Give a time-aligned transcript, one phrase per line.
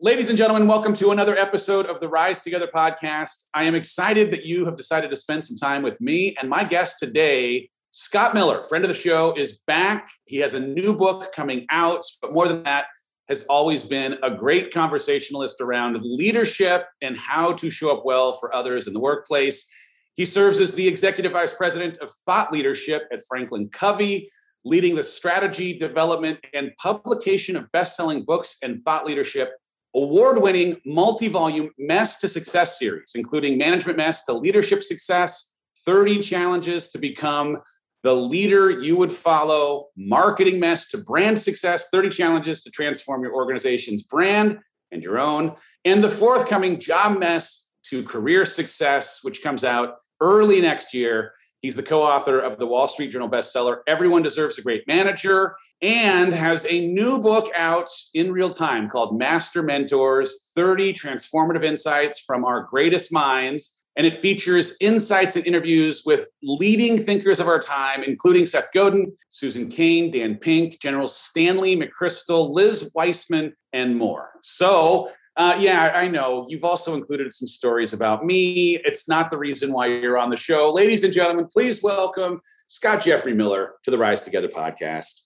[0.00, 3.46] Ladies and gentlemen, welcome to another episode of the Rise Together podcast.
[3.54, 6.64] I am excited that you have decided to spend some time with me and my
[6.64, 10.10] guest today, Scott Miller, friend of the show, is back.
[10.24, 12.86] He has a new book coming out, but more than that,
[13.28, 18.52] has always been a great conversationalist around leadership and how to show up well for
[18.52, 19.70] others in the workplace.
[20.16, 24.28] He serves as the executive vice president of thought leadership at Franklin Covey,
[24.64, 29.52] leading the strategy, development, and publication of best selling books and thought leadership
[29.94, 35.52] award winning multi volume Mess to Success series, including Management Mess to Leadership Success,
[35.86, 37.58] 30 Challenges to Become
[38.02, 43.34] the Leader You Would Follow, Marketing Mess to Brand Success, 30 Challenges to Transform Your
[43.34, 44.58] Organization's Brand
[44.92, 45.54] and Your Own,
[45.86, 51.32] and the forthcoming Job Mess to Career Success, which comes out early next year.
[51.64, 55.56] He's the co author of the Wall Street Journal bestseller, Everyone Deserves a Great Manager,
[55.80, 62.18] and has a new book out in real time called Master Mentors 30 Transformative Insights
[62.18, 63.82] from Our Greatest Minds.
[63.96, 69.16] And it features insights and interviews with leading thinkers of our time, including Seth Godin,
[69.30, 74.32] Susan Cain, Dan Pink, General Stanley McChrystal, Liz Wiseman, and more.
[74.42, 76.46] So, uh, yeah, I know.
[76.48, 78.78] You've also included some stories about me.
[78.84, 80.70] It's not the reason why you're on the show.
[80.70, 85.22] Ladies and gentlemen, please welcome Scott Jeffrey Miller to the Rise Together podcast.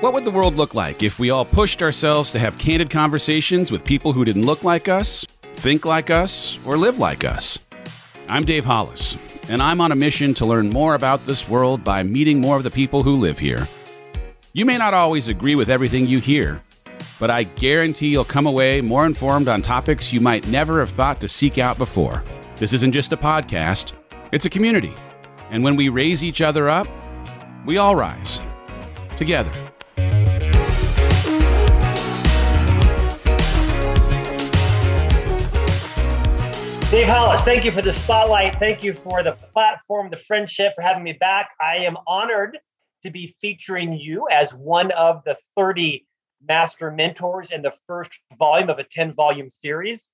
[0.00, 3.70] What would the world look like if we all pushed ourselves to have candid conversations
[3.70, 7.58] with people who didn't look like us, think like us, or live like us?
[8.28, 9.16] I'm Dave Hollis,
[9.48, 12.62] and I'm on a mission to learn more about this world by meeting more of
[12.62, 13.68] the people who live here.
[14.56, 16.62] You may not always agree with everything you hear,
[17.20, 21.20] but I guarantee you'll come away more informed on topics you might never have thought
[21.20, 22.24] to seek out before.
[22.56, 23.92] This isn't just a podcast,
[24.32, 24.94] it's a community.
[25.50, 26.88] And when we raise each other up,
[27.66, 28.40] we all rise.
[29.18, 29.52] Together.
[36.90, 38.58] Dave Hollis, thank you for the spotlight.
[38.58, 41.50] Thank you for the platform, the friendship, for having me back.
[41.60, 42.56] I am honored
[43.02, 46.06] to be featuring you as one of the 30
[46.46, 50.10] master mentors in the first volume of a 10 volume series.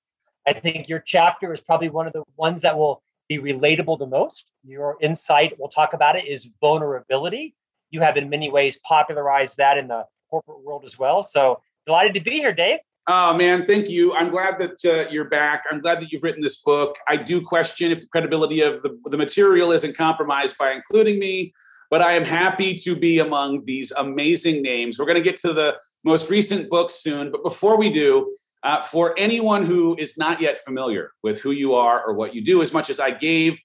[0.47, 4.07] I think your chapter is probably one of the ones that will be relatable the
[4.07, 4.51] most.
[4.63, 7.55] Your insight, we'll talk about it, is vulnerability.
[7.91, 11.23] You have, in many ways, popularized that in the corporate world as well.
[11.23, 12.79] So delighted to be here, Dave.
[13.07, 14.13] Oh man, thank you.
[14.13, 15.65] I'm glad that uh, you're back.
[15.69, 16.95] I'm glad that you've written this book.
[17.07, 21.53] I do question if the credibility of the, the material isn't compromised by including me
[21.93, 24.97] but I am happy to be among these amazing names.
[24.97, 28.81] We're going to get to the most recent book soon, but before we do, uh,
[28.81, 32.63] for anyone who is not yet familiar with who you are or what you do,
[32.63, 33.59] as much as I gave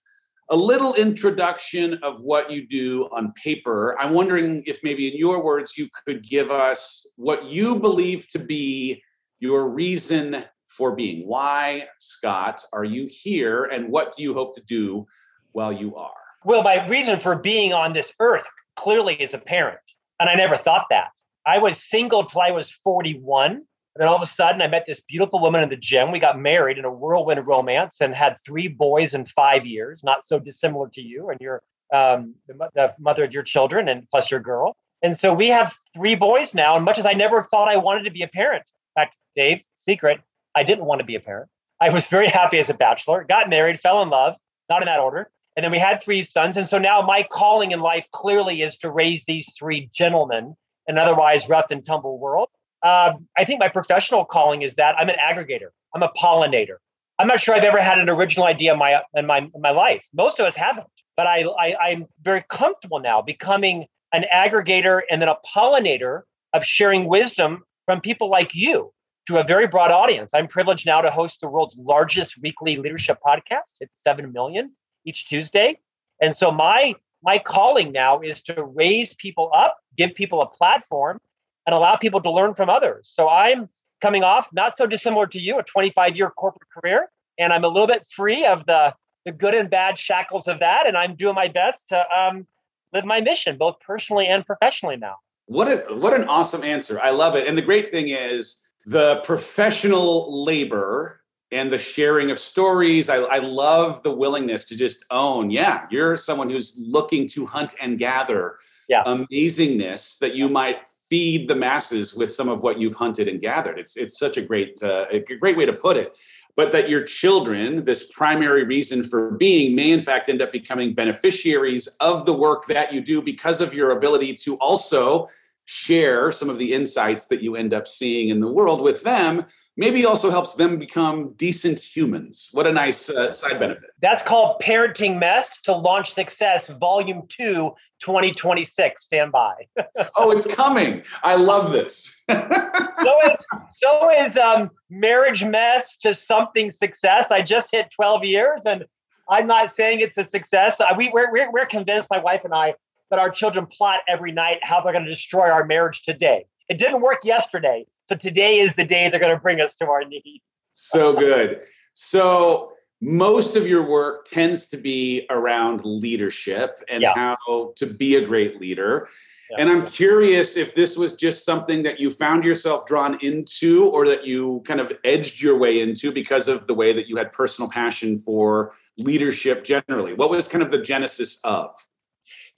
[0.50, 5.42] a little introduction of what you do on paper, I'm wondering if maybe in your
[5.42, 9.02] words you could give us what you believe to be
[9.40, 11.26] your reason for being.
[11.26, 15.06] Why, Scott, are you here and what do you hope to do
[15.52, 16.27] while you are?
[16.44, 19.80] Well, my reason for being on this earth clearly is apparent.
[20.20, 21.08] And I never thought that.
[21.46, 23.52] I was single till I was 41.
[23.52, 23.64] And
[23.96, 26.12] then all of a sudden, I met this beautiful woman in the gym.
[26.12, 30.24] We got married in a whirlwind romance and had three boys in five years, not
[30.24, 31.62] so dissimilar to you and your
[31.92, 34.76] um, the, the mother of your children and plus your girl.
[35.02, 36.76] And so we have three boys now.
[36.76, 39.62] And much as I never thought I wanted to be a parent, in fact, Dave,
[39.74, 40.20] secret,
[40.54, 41.48] I didn't want to be a parent.
[41.80, 44.34] I was very happy as a bachelor, got married, fell in love,
[44.68, 46.56] not in that order, and then we had three sons.
[46.56, 50.54] And so now my calling in life clearly is to raise these three gentlemen
[50.86, 52.48] in an otherwise rough and tumble world.
[52.84, 55.70] Um, I think my professional calling is that I'm an aggregator.
[55.96, 56.76] I'm a pollinator.
[57.18, 59.70] I'm not sure I've ever had an original idea in my in my in my
[59.70, 60.04] life.
[60.14, 65.20] Most of us haven't, but I, I I'm very comfortable now becoming an aggregator and
[65.20, 66.20] then a pollinator
[66.52, 68.92] of sharing wisdom from people like you
[69.26, 70.30] to a very broad audience.
[70.34, 73.80] I'm privileged now to host the world's largest weekly leadership podcast.
[73.80, 74.70] It's seven million
[75.08, 75.78] each Tuesday.
[76.20, 81.20] And so my my calling now is to raise people up, give people a platform,
[81.66, 83.10] and allow people to learn from others.
[83.12, 83.68] So I'm
[84.00, 87.68] coming off not so dissimilar to you, a 25 year corporate career, and I'm a
[87.68, 88.94] little bit free of the
[89.24, 92.46] the good and bad shackles of that, and I'm doing my best to um,
[92.92, 95.16] live my mission, both personally and professionally now.
[95.46, 97.00] What a what an awesome answer!
[97.00, 97.46] I love it.
[97.46, 101.17] And the great thing is the professional labor
[101.50, 103.08] and the sharing of stories.
[103.08, 107.74] I, I love the willingness to just own, yeah, you're someone who's looking to hunt
[107.80, 108.58] and gather
[108.88, 109.04] yeah.
[109.04, 110.78] amazingness that you might
[111.08, 113.78] feed the masses with some of what you've hunted and gathered.
[113.78, 116.16] It's it's such a great uh, a great way to put it.
[116.56, 120.92] But that your children, this primary reason for being, may in fact end up becoming
[120.92, 125.28] beneficiaries of the work that you do because of your ability to also
[125.66, 129.44] share some of the insights that you end up seeing in the world with them
[129.78, 132.50] maybe also helps them become decent humans.
[132.52, 133.90] What a nice uh, side benefit.
[134.02, 139.02] That's called Parenting Mess to Launch Success, Volume 2, 2026.
[139.02, 139.54] Stand by.
[140.16, 141.02] oh, it's coming.
[141.22, 142.24] I love this.
[142.30, 147.30] so is so is um, Marriage Mess to Something Success.
[147.30, 148.84] I just hit 12 years and
[149.30, 150.80] I'm not saying it's a success.
[150.96, 152.74] We, we're, we're, we're convinced, my wife and I,
[153.10, 156.46] that our children plot every night how they're going to destroy our marriage today.
[156.68, 157.86] It didn't work yesterday.
[158.08, 160.40] So today is the day they're going to bring us to our knees.
[160.72, 161.60] So good.
[161.92, 162.72] So
[163.02, 167.12] most of your work tends to be around leadership and yeah.
[167.14, 169.08] how to be a great leader.
[169.50, 169.56] Yeah.
[169.60, 174.06] And I'm curious if this was just something that you found yourself drawn into or
[174.08, 177.30] that you kind of edged your way into because of the way that you had
[177.32, 180.14] personal passion for leadership generally.
[180.14, 181.76] What was kind of the genesis of?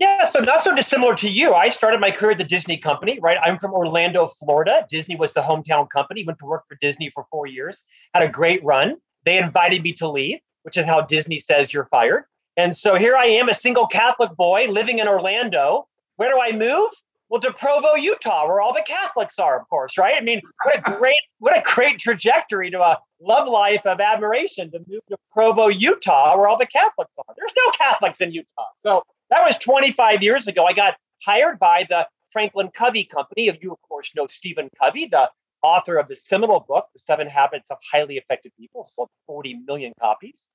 [0.01, 1.53] Yeah, so not so dissimilar to you.
[1.53, 3.37] I started my career at the Disney Company, right?
[3.43, 4.87] I'm from Orlando, Florida.
[4.89, 6.25] Disney was the hometown company.
[6.25, 7.85] Went to work for Disney for four years.
[8.15, 8.97] Had a great run.
[9.27, 12.25] They invited me to leave, which is how Disney says you're fired.
[12.57, 15.87] And so here I am, a single Catholic boy living in Orlando.
[16.17, 16.91] Where do I move?
[17.29, 20.15] Well, to Provo, Utah, where all the Catholics are, of course, right?
[20.17, 24.71] I mean, what a great, what a great trajectory to a love life of admiration
[24.71, 27.35] to move to Provo, Utah, where all the Catholics are.
[27.37, 28.65] There's no Catholics in Utah.
[28.77, 30.67] So that was 25 years ago.
[30.67, 33.49] I got hired by the Franklin Covey Company.
[33.49, 35.31] If you, of course, know Stephen Covey, the
[35.63, 39.93] author of the seminal book, The Seven Habits of Highly Effective People, sold 40 million
[40.01, 40.49] copies.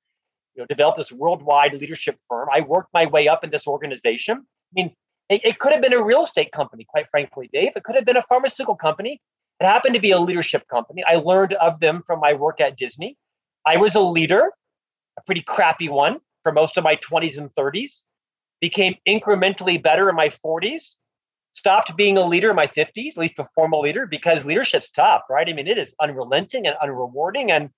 [0.54, 2.48] You know, developed this worldwide leadership firm.
[2.52, 4.38] I worked my way up in this organization.
[4.38, 4.94] I mean,
[5.28, 7.72] it, it could have been a real estate company, quite frankly, Dave.
[7.76, 9.20] It could have been a pharmaceutical company.
[9.60, 11.02] It happened to be a leadership company.
[11.06, 13.16] I learned of them from my work at Disney.
[13.66, 14.50] I was a leader,
[15.18, 18.02] a pretty crappy one for most of my 20s and 30s
[18.60, 20.96] became incrementally better in my 40s,
[21.52, 25.22] stopped being a leader in my 50s, at least a formal leader, because leadership's tough,
[25.30, 25.48] right?
[25.48, 27.50] I mean, it is unrelenting and unrewarding.
[27.50, 27.70] And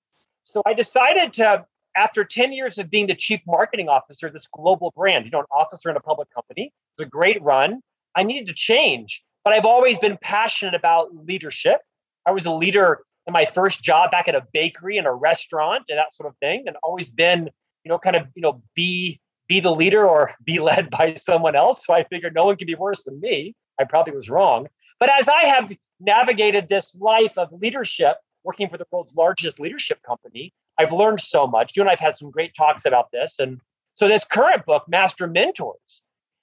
[0.43, 1.65] so I decided to,
[1.95, 5.39] after 10 years of being the chief marketing officer of this global brand, you know,
[5.39, 7.81] an officer in a public company, it's a great run.
[8.15, 11.79] I needed to change, but I've always been passionate about leadership.
[12.25, 15.83] I was a leader in my first job back at a bakery and a restaurant
[15.89, 17.49] and that sort of thing, and always been,
[17.83, 21.55] you know, kind of, you know, be be the leader or be led by someone
[21.55, 21.85] else.
[21.85, 23.55] So I figured no one can be worse than me.
[23.79, 24.69] I probably was wrong.
[24.99, 30.01] But as I have navigated this life of leadership, working for the world's largest leadership
[30.03, 31.75] company, I've learned so much.
[31.75, 33.39] You and I've had some great talks about this.
[33.39, 33.59] And
[33.95, 36.01] so this current book, Master Mentors,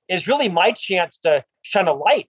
[0.08, 2.28] is really my chance to shine a light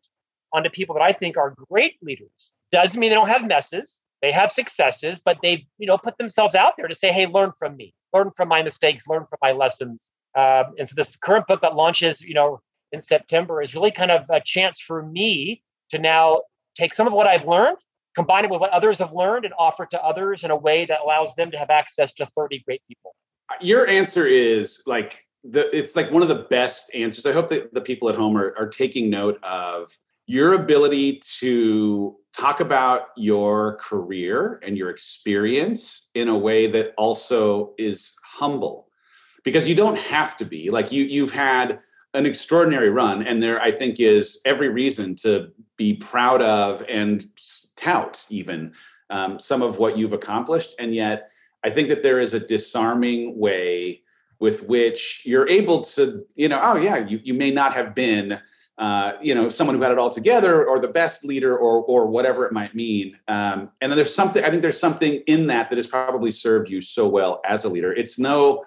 [0.53, 2.53] onto people that I think are great leaders.
[2.71, 4.01] Doesn't mean they don't have messes.
[4.21, 7.51] They have successes, but they've, you know, put themselves out there to say, hey, learn
[7.57, 10.11] from me, learn from my mistakes, learn from my lessons.
[10.37, 12.61] Um, and so this current book that launches, you know,
[12.91, 16.43] in September is really kind of a chance for me to now
[16.75, 17.77] take some of what I've learned,
[18.15, 20.85] combine it with what others have learned, and offer it to others in a way
[20.85, 23.15] that allows them to have access to 30 great people.
[23.61, 27.25] Your answer is like the it's like one of the best answers.
[27.25, 29.89] I hope that the people at home are, are taking note of
[30.27, 37.73] your ability to talk about your career and your experience in a way that also
[37.79, 38.86] is humble
[39.47, 40.69] because you don't have to be.
[40.69, 41.79] Like you you've had
[42.13, 47.27] an extraordinary run and there i think is every reason to be proud of and
[47.77, 48.73] tout even
[49.09, 50.75] um, some of what you've accomplished.
[50.79, 51.31] And yet
[51.63, 54.01] i think that there is a disarming way
[54.39, 58.41] with which you're able to you know oh yeah you, you may not have been
[58.77, 62.05] uh, you know someone who had it all together or the best leader or or
[62.05, 63.17] whatever it might mean.
[63.29, 66.69] Um, and then there's something i think there's something in that that has probably served
[66.69, 67.93] you so well as a leader.
[67.93, 68.65] It's no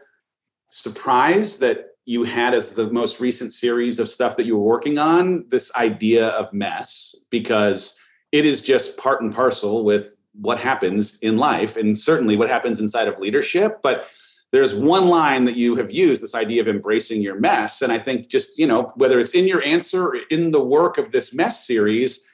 [0.71, 4.99] surprise that you had as the most recent series of stuff that you were working
[4.99, 8.01] on this idea of mess because
[8.33, 12.81] it is just part and parcel with what happens in life and certainly what happens
[12.81, 13.81] inside of leadership.
[13.83, 14.07] But
[14.53, 17.83] there's one line that you have used this idea of embracing your mess.
[17.83, 20.99] And i think just you know whether it's in your answer or in the work
[20.99, 22.29] of this mess series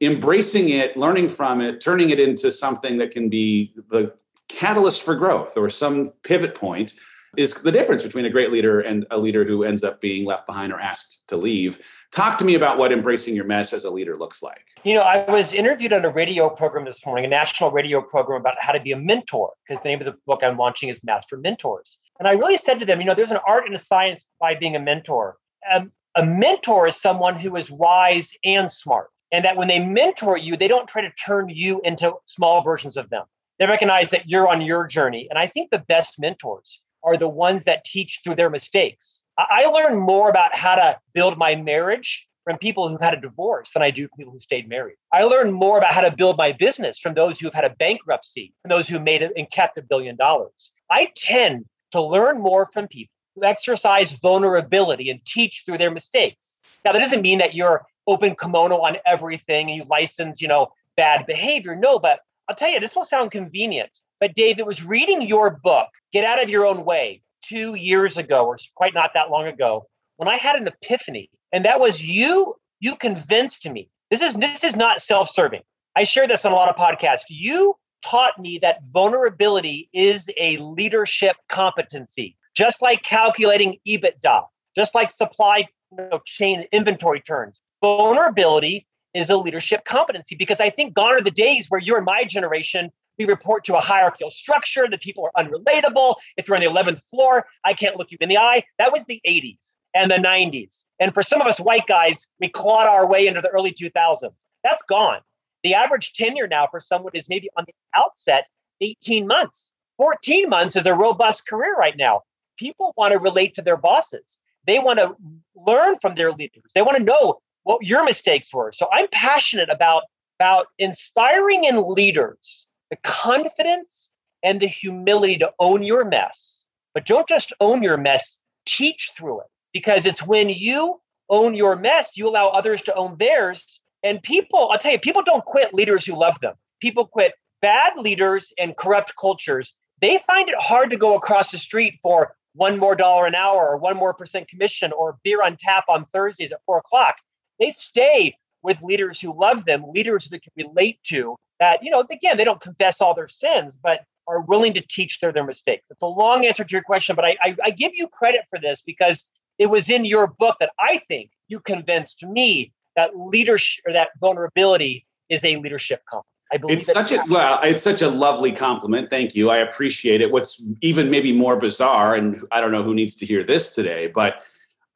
[0.00, 4.12] embracing it learning from it turning it into something that can be the
[4.48, 6.94] catalyst for growth or some pivot point
[7.36, 10.46] is the difference between a great leader and a leader who ends up being left
[10.46, 11.78] behind or asked to leave.
[12.10, 14.64] Talk to me about what embracing your mess as a leader looks like.
[14.84, 18.40] You know, I was interviewed on a radio program this morning, a national radio program
[18.40, 21.02] about how to be a mentor, because the name of the book I'm launching is
[21.04, 21.98] Master Mentors.
[22.18, 24.54] And I really said to them, you know, there's an art and a science by
[24.54, 25.36] being a mentor.
[25.72, 29.08] Um, a mentor is someone who is wise and smart.
[29.30, 32.96] And that when they mentor you, they don't try to turn you into small versions
[32.96, 33.24] of them.
[33.58, 35.26] They recognize that you're on your journey.
[35.28, 39.22] And I think the best mentors are the ones that teach through their mistakes.
[39.38, 43.72] I learned more about how to build my marriage from people who've had a divorce
[43.72, 44.96] than I do from people who stayed married.
[45.12, 48.54] I learned more about how to build my business from those who've had a bankruptcy
[48.64, 50.72] and those who made it and kept a billion dollars.
[50.90, 56.60] I tend to learn more from people who exercise vulnerability and teach through their mistakes.
[56.84, 60.72] Now, that doesn't mean that you're open kimono on everything and you license, you know,
[60.96, 61.76] bad behavior.
[61.76, 63.90] No, but I'll tell you, this will sound convenient.
[64.20, 68.16] But Dave, it was reading your book, Get Out of Your Own Way, two years
[68.16, 71.30] ago, or quite not that long ago, when I had an epiphany.
[71.52, 73.88] And that was you, you convinced me.
[74.10, 75.62] This is this is not self-serving.
[75.94, 77.22] I share this on a lot of podcasts.
[77.28, 84.44] You taught me that vulnerability is a leadership competency, just like calculating EBITDA,
[84.76, 87.60] just like supply you know, chain inventory turns.
[87.80, 92.04] Vulnerability is a leadership competency because I think gone are the days where you're in
[92.04, 96.16] my generation we report to a hierarchical structure that people are unrelatable.
[96.36, 98.64] If you're on the 11th floor, I can't look you in the eye.
[98.78, 100.84] That was the 80s and the 90s.
[101.00, 104.30] And for some of us white guys, we clawed our way into the early 2000s.
[104.62, 105.20] That's gone.
[105.64, 108.46] The average tenure now for someone is maybe on the outset
[108.80, 109.72] 18 months.
[109.96, 112.22] 14 months is a robust career right now.
[112.58, 114.38] People want to relate to their bosses.
[114.66, 115.16] They want to
[115.56, 116.70] learn from their leaders.
[116.74, 118.72] They want to know what your mistakes were.
[118.72, 120.04] So I'm passionate about,
[120.38, 124.10] about inspiring in leaders the confidence
[124.42, 126.64] and the humility to own your mess.
[126.94, 129.46] But don't just own your mess, teach through it.
[129.72, 133.80] Because it's when you own your mess, you allow others to own theirs.
[134.02, 136.54] And people, I'll tell you, people don't quit leaders who love them.
[136.80, 139.74] People quit bad leaders and corrupt cultures.
[140.00, 143.68] They find it hard to go across the street for one more dollar an hour
[143.68, 147.16] or one more percent commission or beer on tap on Thursdays at four o'clock.
[147.60, 152.04] They stay with leaders who love them, leaders that can relate to, that, you know,
[152.10, 155.86] again, they don't confess all their sins, but are willing to teach their, their mistakes.
[155.90, 158.58] It's a long answer to your question, but I, I, I give you credit for
[158.60, 159.24] this because
[159.58, 164.10] it was in your book that I think you convinced me that leadership or that
[164.20, 166.26] vulnerability is a leadership compliment.
[166.50, 169.10] I believe it's such a well, it's such a lovely compliment.
[169.10, 169.50] Thank you.
[169.50, 170.30] I appreciate it.
[170.30, 174.06] What's even maybe more bizarre, and I don't know who needs to hear this today,
[174.06, 174.42] but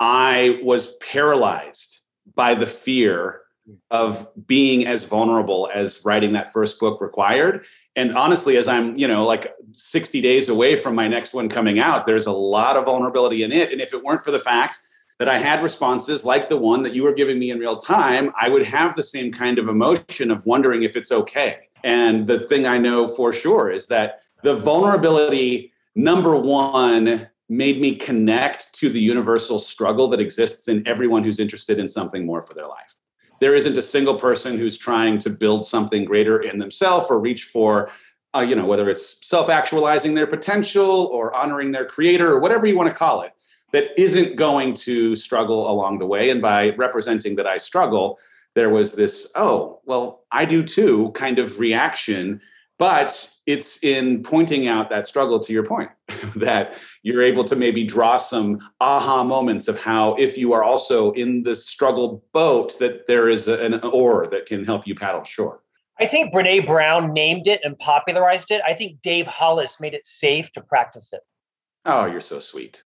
[0.00, 2.00] I was paralyzed
[2.34, 3.41] by the fear
[3.90, 7.64] of being as vulnerable as writing that first book required.
[7.94, 11.78] And honestly as i'm you know like 60 days away from my next one coming
[11.78, 13.70] out there's a lot of vulnerability in it.
[13.70, 14.78] And if it weren't for the fact
[15.18, 18.32] that i had responses like the one that you were giving me in real time
[18.40, 21.68] i would have the same kind of emotion of wondering if it's okay.
[21.84, 27.94] And the thing i know for sure is that the vulnerability number one made me
[27.94, 32.54] connect to the universal struggle that exists in everyone who's interested in something more for
[32.54, 32.96] their life
[33.42, 37.44] there isn't a single person who's trying to build something greater in themselves or reach
[37.44, 37.90] for
[38.34, 42.76] uh, you know whether it's self-actualizing their potential or honoring their creator or whatever you
[42.76, 43.32] want to call it
[43.72, 46.28] that isn't going to struggle along the way.
[46.28, 48.18] And by representing that i struggle
[48.54, 52.40] there was this oh well i do too kind of reaction
[52.78, 55.90] but it's in pointing out that struggle to your point
[56.36, 61.12] that you're able to maybe draw some aha moments of how if you are also
[61.12, 65.60] in the struggle boat that there is an oar that can help you paddle shore.
[66.00, 68.62] I think brene brown named it and popularized it.
[68.66, 71.20] I think dave hollis made it safe to practice it.
[71.84, 72.82] Oh you're so sweet.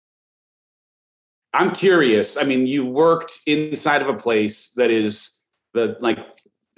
[1.54, 2.36] I'm curious.
[2.36, 5.40] I mean you worked inside of a place that is
[5.72, 6.18] the like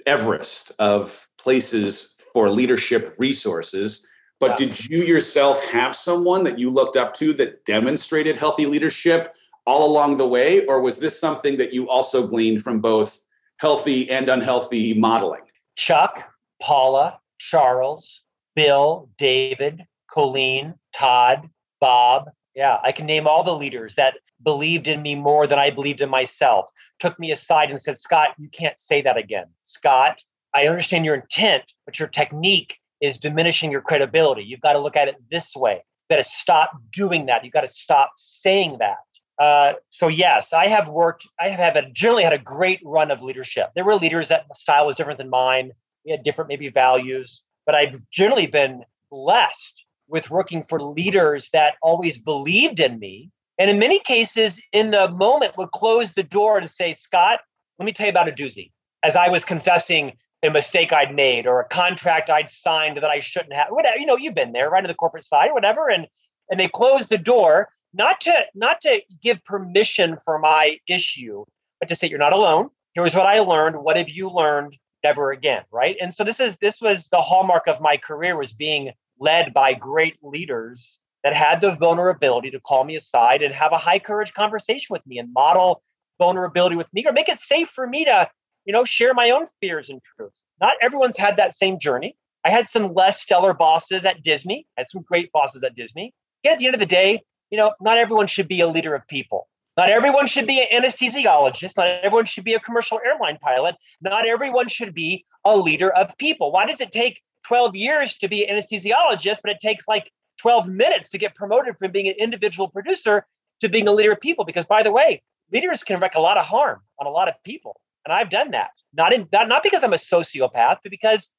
[0.05, 4.07] everest of places for leadership resources.
[4.39, 9.35] But did you yourself have someone that you looked up to that demonstrated healthy leadership
[9.65, 10.65] all along the way?
[10.65, 13.21] Or was this something that you also gleaned from both
[13.57, 15.41] healthy and unhealthy modeling?
[15.75, 16.31] Chuck,
[16.61, 18.21] Paula, Charles,
[18.55, 21.49] Bill, David, Colleen, Todd,
[21.81, 22.29] Bob.
[22.55, 26.01] Yeah, I can name all the leaders that believed in me more than I believed
[26.01, 26.69] in myself.
[26.99, 29.45] Took me aside and said, Scott, you can't say that again.
[29.63, 30.21] Scott,
[30.53, 34.43] I understand your intent, but your technique is diminishing your credibility.
[34.43, 35.75] You've got to look at it this way.
[35.75, 37.43] You've got to stop doing that.
[37.43, 38.97] You've got to stop saying that.
[39.39, 41.25] Uh, so yes, I have worked.
[41.39, 43.69] I have generally had a great run of leadership.
[43.73, 45.71] There were leaders that style was different than mine.
[46.05, 51.75] We had different maybe values, but I've generally been blessed with working for leaders that
[51.81, 53.29] always believed in me.
[53.59, 57.39] And in many cases, in the moment, would close the door and say, Scott,
[57.77, 58.71] let me tell you about a doozy.
[59.03, 63.19] As I was confessing a mistake I'd made or a contract I'd signed that I
[63.19, 65.89] shouldn't have, whatever, you know, you've been there, right on the corporate side, or whatever.
[65.89, 66.07] And
[66.49, 71.45] and they closed the door, not to not to give permission for my issue,
[71.79, 72.69] but to say you're not alone.
[72.93, 73.77] Here's what I learned.
[73.77, 74.75] What have you learned?
[75.03, 75.95] Never again, right?
[76.01, 79.73] And so this is this was the hallmark of my career was being led by
[79.73, 84.33] great leaders that had the vulnerability to call me aside and have a high courage
[84.33, 85.83] conversation with me and model
[86.17, 88.29] vulnerability with me or make it safe for me to,
[88.65, 90.43] you know, share my own fears and truths.
[90.61, 92.15] Not everyone's had that same journey.
[92.43, 96.13] I had some less stellar bosses at Disney, I had some great bosses at Disney.
[96.43, 98.95] Again, at the end of the day, you know, not everyone should be a leader
[98.95, 99.47] of people.
[99.79, 101.77] Not everyone should be an anesthesiologist.
[101.77, 103.75] Not everyone should be a commercial airline pilot.
[104.01, 106.51] Not everyone should be a leader of people.
[106.51, 110.67] Why does it take 12 years to be an anesthesiologist, but it takes like 12
[110.67, 113.25] minutes to get promoted from being an individual producer
[113.61, 114.43] to being a leader of people?
[114.43, 117.35] Because by the way, leaders can wreak a lot of harm on a lot of
[117.45, 117.79] people.
[118.05, 118.71] And I've done that.
[118.93, 121.29] Not in not, not because I'm a sociopath, but because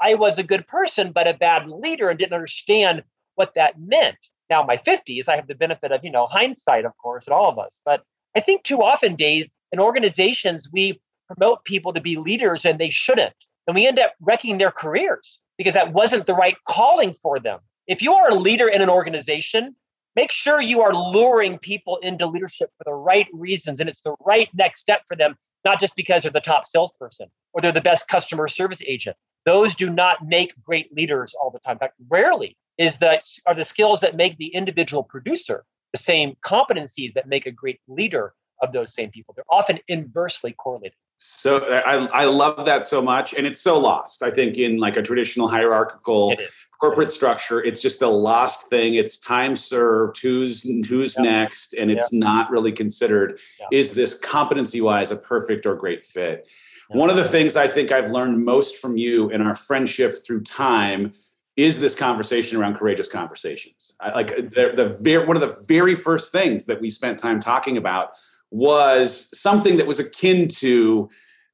[0.00, 3.02] I was a good person, but a bad leader and didn't understand
[3.34, 4.18] what that meant.
[4.50, 7.50] Now, my 50s, I have the benefit of, you know, hindsight, of course, at all
[7.50, 7.80] of us.
[7.84, 8.02] But
[8.36, 12.90] I think too often, Dave, in organizations, we promote people to be leaders and they
[12.90, 13.34] shouldn't.
[13.66, 17.60] And we end up wrecking their careers because that wasn't the right calling for them.
[17.86, 19.74] If you are a leader in an organization,
[20.16, 24.14] make sure you are luring people into leadership for the right reasons and it's the
[24.24, 25.36] right next step for them,
[25.68, 29.16] not just because they're the top salesperson or they're the best customer service agent.
[29.44, 31.74] Those do not make great leaders all the time.
[31.74, 36.36] In fact, rarely is the are the skills that make the individual producer the same
[36.42, 39.34] competencies that make a great leader of those same people.
[39.34, 40.96] They're often inversely correlated.
[41.18, 43.34] So I, I love that so much.
[43.34, 46.34] And it's so lost, I think, in like a traditional hierarchical
[46.80, 47.62] corporate structure.
[47.62, 48.94] It's just a lost thing.
[48.94, 53.40] It's time served, who's who's next, and it's not really considered
[53.72, 56.48] is this competency wise a perfect or great fit.
[56.90, 60.44] One of the things I think I've learned most from you in our friendship through
[60.44, 61.12] time
[61.56, 63.96] is this conversation around courageous conversations.
[64.00, 67.40] I, like the, the very, one of the very first things that we spent time
[67.40, 68.12] talking about
[68.50, 71.08] was something that was akin to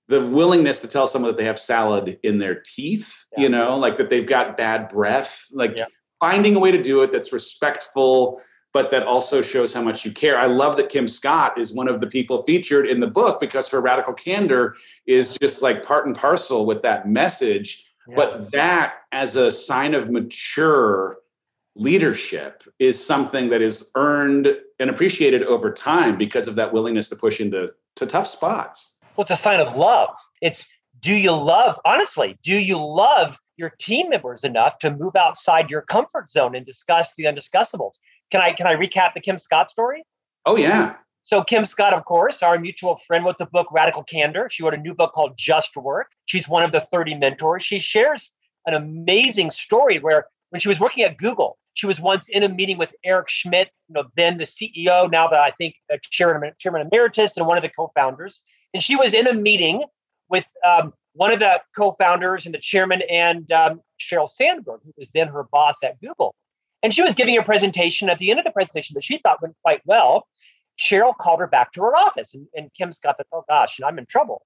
[0.09, 3.43] the willingness to tell someone that they have salad in their teeth, yeah.
[3.43, 5.87] you know, like that they've got bad breath, like yeah.
[6.21, 8.41] finding a way to do it that's respectful,
[8.73, 10.39] but that also shows how much you care.
[10.39, 13.69] I love that Kim Scott is one of the people featured in the book because
[13.69, 14.77] her radical candor
[15.07, 20.11] is just like part and parcel with that message but that, as a sign of
[20.11, 21.19] mature
[21.77, 27.17] leadership, is something that is earned and appreciated over time because of that willingness to
[27.17, 28.97] push into to tough spots.
[29.17, 30.11] Well, it's a sign of love.
[30.41, 30.65] It's
[31.01, 35.83] do you love, honestly, do you love your team members enough to move outside your
[35.83, 37.99] comfort zone and discuss the undiscussables?
[38.31, 40.05] Can I can I recap the Kim Scott story?
[40.47, 40.97] Oh yeah.
[41.23, 44.51] So, Kim Scott, of course, our mutual friend, wrote the book Radical Candor.
[44.51, 46.09] She wrote a new book called Just Work.
[46.27, 47.63] She's one of the 30 mentors.
[47.65, 48.31] She shares
[48.67, 52.49] an amazing story where when she was working at Google, she was once in a
[52.49, 55.75] meeting with Eric Schmidt, you know, then the CEO, now that I think
[56.13, 58.41] chairman, chairman emeritus and one of the co-founders.
[58.73, 59.83] And she was in a meeting
[60.29, 65.11] with um, one of the co-founders and the chairman and um, Sheryl Sandberg, who was
[65.11, 66.37] then her boss at Google.
[66.85, 69.43] And she was giving a presentation at the end of the presentation that she thought
[69.43, 70.29] went quite well.
[70.81, 73.87] Sheryl called her back to her office, and, and Kim's got the, oh gosh, and
[73.87, 74.43] I'm in trouble.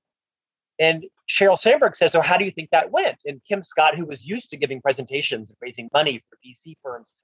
[0.79, 3.19] And Sheryl Sandberg says, So, how do you think that went?
[3.25, 7.15] And Kim Scott, who was used to giving presentations and raising money for VC firms,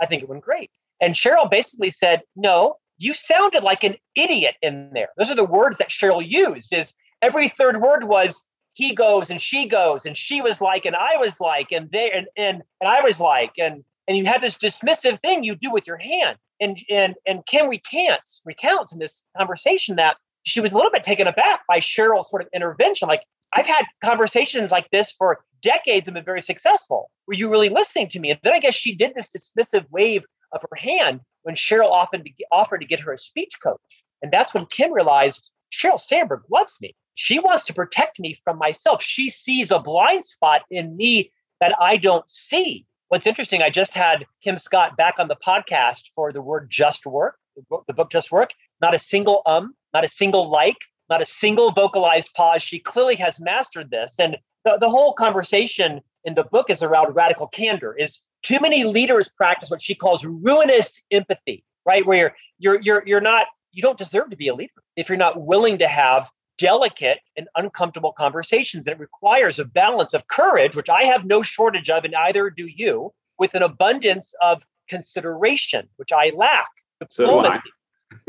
[0.00, 0.70] I think it went great.
[1.00, 5.08] And Sheryl basically said, No, you sounded like an idiot in there.
[5.16, 9.40] Those are the words that Sheryl used, is every third word was he goes and
[9.40, 12.88] she goes, and she was like, and I was like, and they and and, and
[12.88, 16.38] I was like, and and you had this dismissive thing you do with your hand
[16.60, 20.16] and and and Kim recounts recounts in this conversation that
[20.48, 23.08] she was a little bit taken aback by Sheryl's sort of intervention.
[23.08, 27.10] Like I've had conversations like this for decades and been very successful.
[27.26, 28.30] Were you really listening to me?
[28.30, 32.24] And then I guess she did this dismissive wave of her hand when Sheryl often
[32.52, 34.04] offered to get her a speech coach.
[34.22, 36.94] And that's when Kim realized Sheryl Sandberg loves me.
[37.14, 39.02] She wants to protect me from myself.
[39.02, 42.86] She sees a blind spot in me that I don't see.
[43.08, 47.06] What's interesting, I just had Kim Scott back on the podcast for the word just
[47.06, 48.50] work, the book, the book Just Work.
[48.80, 50.76] Not a single um, not a single like,
[51.08, 52.62] not a single vocalized pause.
[52.62, 54.18] She clearly has mastered this.
[54.18, 57.94] And the, the whole conversation in the book is around radical candor.
[57.96, 62.06] Is too many leaders practice what she calls ruinous empathy, right?
[62.06, 65.18] Where you're you're you're, you're not you don't deserve to be a leader if you're
[65.18, 68.86] not willing to have delicate and uncomfortable conversations.
[68.86, 72.50] And it requires a balance of courage, which I have no shortage of, and either
[72.50, 76.68] do you, with an abundance of consideration, which I lack.
[77.00, 77.60] Diplomacy.
[77.60, 77.77] So I.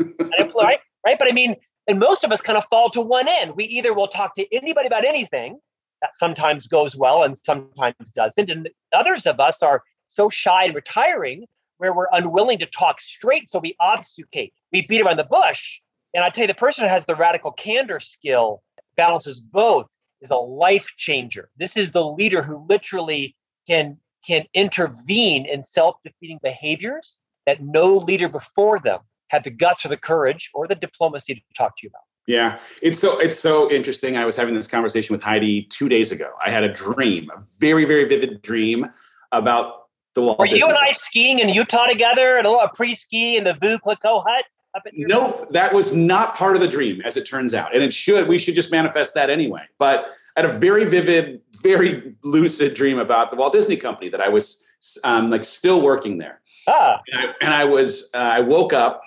[0.56, 0.80] right?
[1.04, 1.18] Right?
[1.18, 3.52] But I mean, and most of us kind of fall to one end.
[3.56, 5.58] We either will talk to anybody about anything,
[6.02, 8.50] that sometimes goes well and sometimes doesn't.
[8.50, 11.46] And others of us are so shy and retiring
[11.78, 13.50] where we're unwilling to talk straight.
[13.50, 15.80] So we obfuscate, we beat around the bush.
[16.14, 18.62] And I tell you, the person who has the radical candor skill,
[18.96, 19.86] balances both,
[20.20, 21.50] is a life changer.
[21.56, 23.36] This is the leader who literally
[23.66, 29.88] can can intervene in self-defeating behaviors that no leader before them had the guts or
[29.88, 32.02] the courage or the diplomacy to talk to you about.
[32.26, 34.16] Yeah, it's so it's so interesting.
[34.16, 36.30] I was having this conversation with Heidi two days ago.
[36.44, 38.86] I had a dream, a very very vivid dream
[39.32, 40.38] about the Walt.
[40.38, 43.54] Were Disney you and I skiing in Utah together at a little pre-ski in the
[43.54, 44.44] Veuve Clicquot hut?
[44.92, 48.28] Nope, that was not part of the dream, as it turns out, and it should.
[48.28, 49.62] We should just manifest that anyway.
[49.78, 54.20] But I had a very vivid, very lucid dream about the Walt Disney Company that
[54.20, 54.64] I was
[55.02, 56.40] um, like still working there.
[56.68, 57.00] Ah.
[57.12, 59.02] And I, and I was, uh, I woke up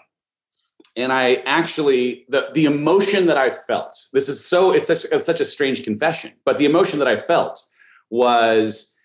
[0.96, 4.06] and I actually the the emotion that I felt.
[4.14, 7.16] This is so it's such it's such a strange confession, but the emotion that I
[7.16, 7.64] felt
[8.10, 8.96] was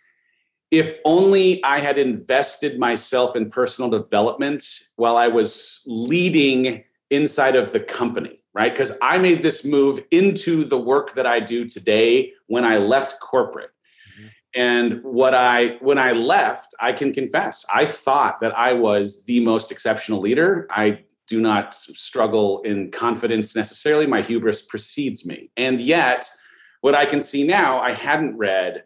[0.71, 4.63] if only I had invested myself in personal development
[4.97, 8.71] while I was leading inside of the company, right?
[8.71, 13.19] Because I made this move into the work that I do today when I left
[13.19, 13.71] corporate.
[14.21, 14.27] Mm-hmm.
[14.57, 19.41] And what I when I left, I can confess, I thought that I was the
[19.41, 20.67] most exceptional leader.
[20.71, 24.07] I do not struggle in confidence necessarily.
[24.07, 25.51] My hubris precedes me.
[25.57, 26.29] And yet,
[26.81, 28.85] what I can see now, I hadn't read,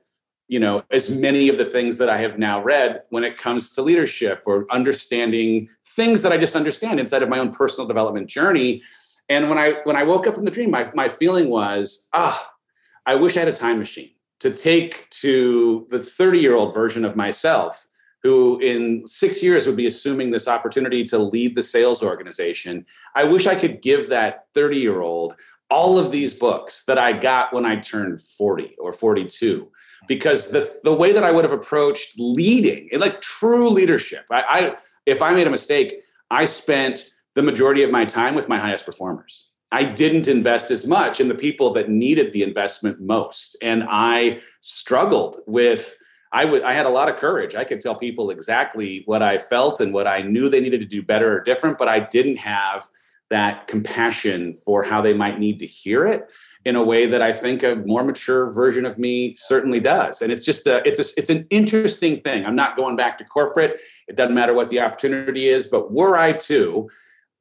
[0.48, 3.70] you know, as many of the things that I have now read when it comes
[3.70, 8.28] to leadership or understanding things that I just understand inside of my own personal development
[8.28, 8.82] journey.
[9.28, 12.50] And when I when I woke up from the dream, my, my feeling was, ah,
[13.06, 17.04] I wish I had a time machine to take to the 30 year old version
[17.04, 17.86] of myself
[18.22, 22.86] who in six years would be assuming this opportunity to lead the sales organization.
[23.14, 25.34] I wish I could give that 30 year old
[25.70, 29.68] all of these books that I got when I turned 40 or 42.
[30.06, 34.76] Because the, the way that I would have approached leading, like true leadership, I, I
[35.06, 38.84] if I made a mistake, I spent the majority of my time with my highest
[38.84, 39.48] performers.
[39.70, 43.56] I didn't invest as much in the people that needed the investment most.
[43.62, 45.94] And I struggled with
[46.32, 47.54] I would I had a lot of courage.
[47.54, 50.86] I could tell people exactly what I felt and what I knew they needed to
[50.86, 52.88] do better or different, but I didn't have
[53.30, 56.28] that compassion for how they might need to hear it
[56.64, 60.22] in a way that I think a more mature version of me certainly does.
[60.22, 62.46] And it's just a it's a, it's an interesting thing.
[62.46, 63.80] I'm not going back to corporate.
[64.08, 66.88] It doesn't matter what the opportunity is, but were I to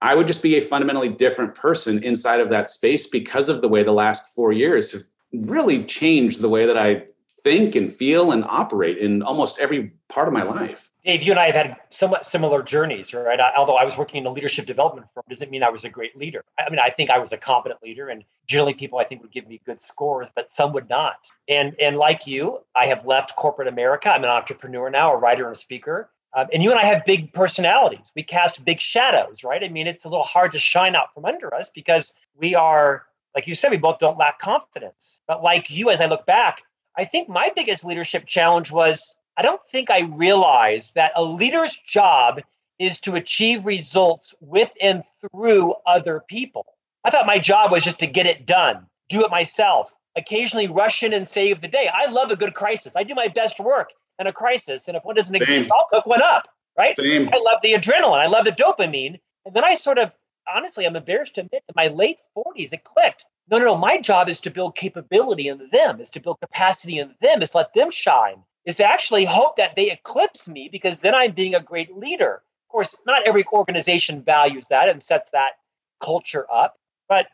[0.01, 3.67] I would just be a fundamentally different person inside of that space because of the
[3.67, 7.05] way the last 4 years have really changed the way that I
[7.43, 10.91] think and feel and operate in almost every part of my life.
[11.03, 13.39] Dave, you and I have had somewhat similar journeys, right?
[13.39, 15.89] I, although I was working in a leadership development firm, doesn't mean I was a
[15.89, 16.43] great leader.
[16.59, 19.31] I mean, I think I was a competent leader, and generally people I think would
[19.31, 21.15] give me good scores, but some would not.
[21.47, 24.09] And and like you, I have left corporate America.
[24.09, 26.11] I'm an entrepreneur now, a writer and a speaker.
[26.33, 28.11] Um, and you and I have big personalities.
[28.15, 29.63] We cast big shadows, right?
[29.63, 33.03] I mean, it's a little hard to shine out from under us because we are,
[33.35, 35.19] like you said, we both don't lack confidence.
[35.27, 36.63] But like you, as I look back,
[36.97, 41.77] I think my biggest leadership challenge was I don't think I realized that a leader's
[41.87, 42.41] job
[42.79, 46.65] is to achieve results with and through other people.
[47.03, 51.03] I thought my job was just to get it done, do it myself, occasionally rush
[51.03, 51.89] in and save the day.
[51.93, 52.95] I love a good crisis.
[52.95, 54.87] I do my best work in a crisis.
[54.87, 56.95] And if one doesn't exist, I'll cook one up, right?
[56.95, 57.29] Same.
[57.31, 58.19] I love the adrenaline.
[58.19, 59.19] I love the dopamine.
[59.45, 60.11] And then I sort of,
[60.53, 63.77] honestly, I'm embarrassed to admit, in my late 40s, it clicked no, no, no.
[63.77, 67.53] My job is to build capability in them, is to build capacity in them, is
[67.53, 71.53] let them shine, is to actually hope that they eclipse me because then I'm being
[71.53, 72.35] a great leader.
[72.35, 75.51] Of course, not every organization values that and sets that
[75.99, 76.77] culture up,
[77.09, 77.27] but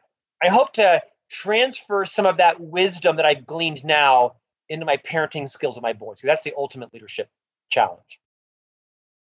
[0.43, 4.37] I hope to transfer some of that wisdom that I've gleaned now
[4.69, 6.21] into my parenting skills with my boys.
[6.21, 7.29] So that's the ultimate leadership
[7.69, 8.19] challenge.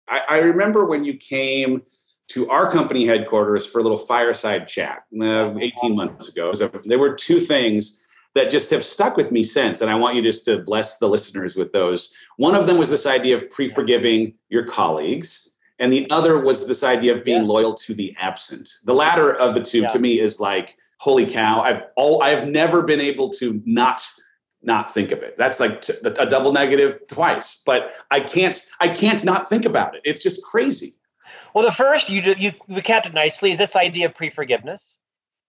[0.09, 1.83] I, I remember when you came
[2.29, 6.53] to our company headquarters for a little fireside chat uh, 18 months ago.
[6.53, 8.03] So there were two things
[8.35, 11.09] that just have stuck with me since, and I want you just to bless the
[11.09, 12.15] listeners with those.
[12.37, 15.49] One of them was this idea of pre forgiving your colleagues.
[15.79, 17.49] And the other was this idea of being yeah.
[17.49, 18.69] loyal to the absent.
[18.85, 19.89] The latter of the two yeah.
[19.89, 24.07] to me is like, holy cow, I've all I've never been able to not
[24.63, 25.37] not think of it.
[25.37, 29.97] That's like t- a double negative twice, but I can't I can't not think about
[29.97, 30.03] it.
[30.05, 30.93] It's just crazy.
[31.55, 34.97] Well, the first you you recapped it nicely is this idea of pre-forgiveness.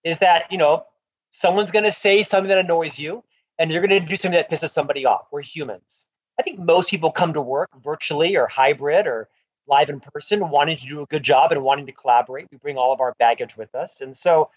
[0.03, 0.85] Is that you know
[1.31, 3.23] someone's going to say something that annoys you,
[3.57, 5.27] and you're going to do something that pisses somebody off.
[5.31, 6.07] We're humans.
[6.39, 9.29] I think most people come to work virtually or hybrid or
[9.67, 12.47] live in person, wanting to do a good job and wanting to collaborate.
[12.51, 14.01] We bring all of our baggage with us.
[14.01, 14.49] And so,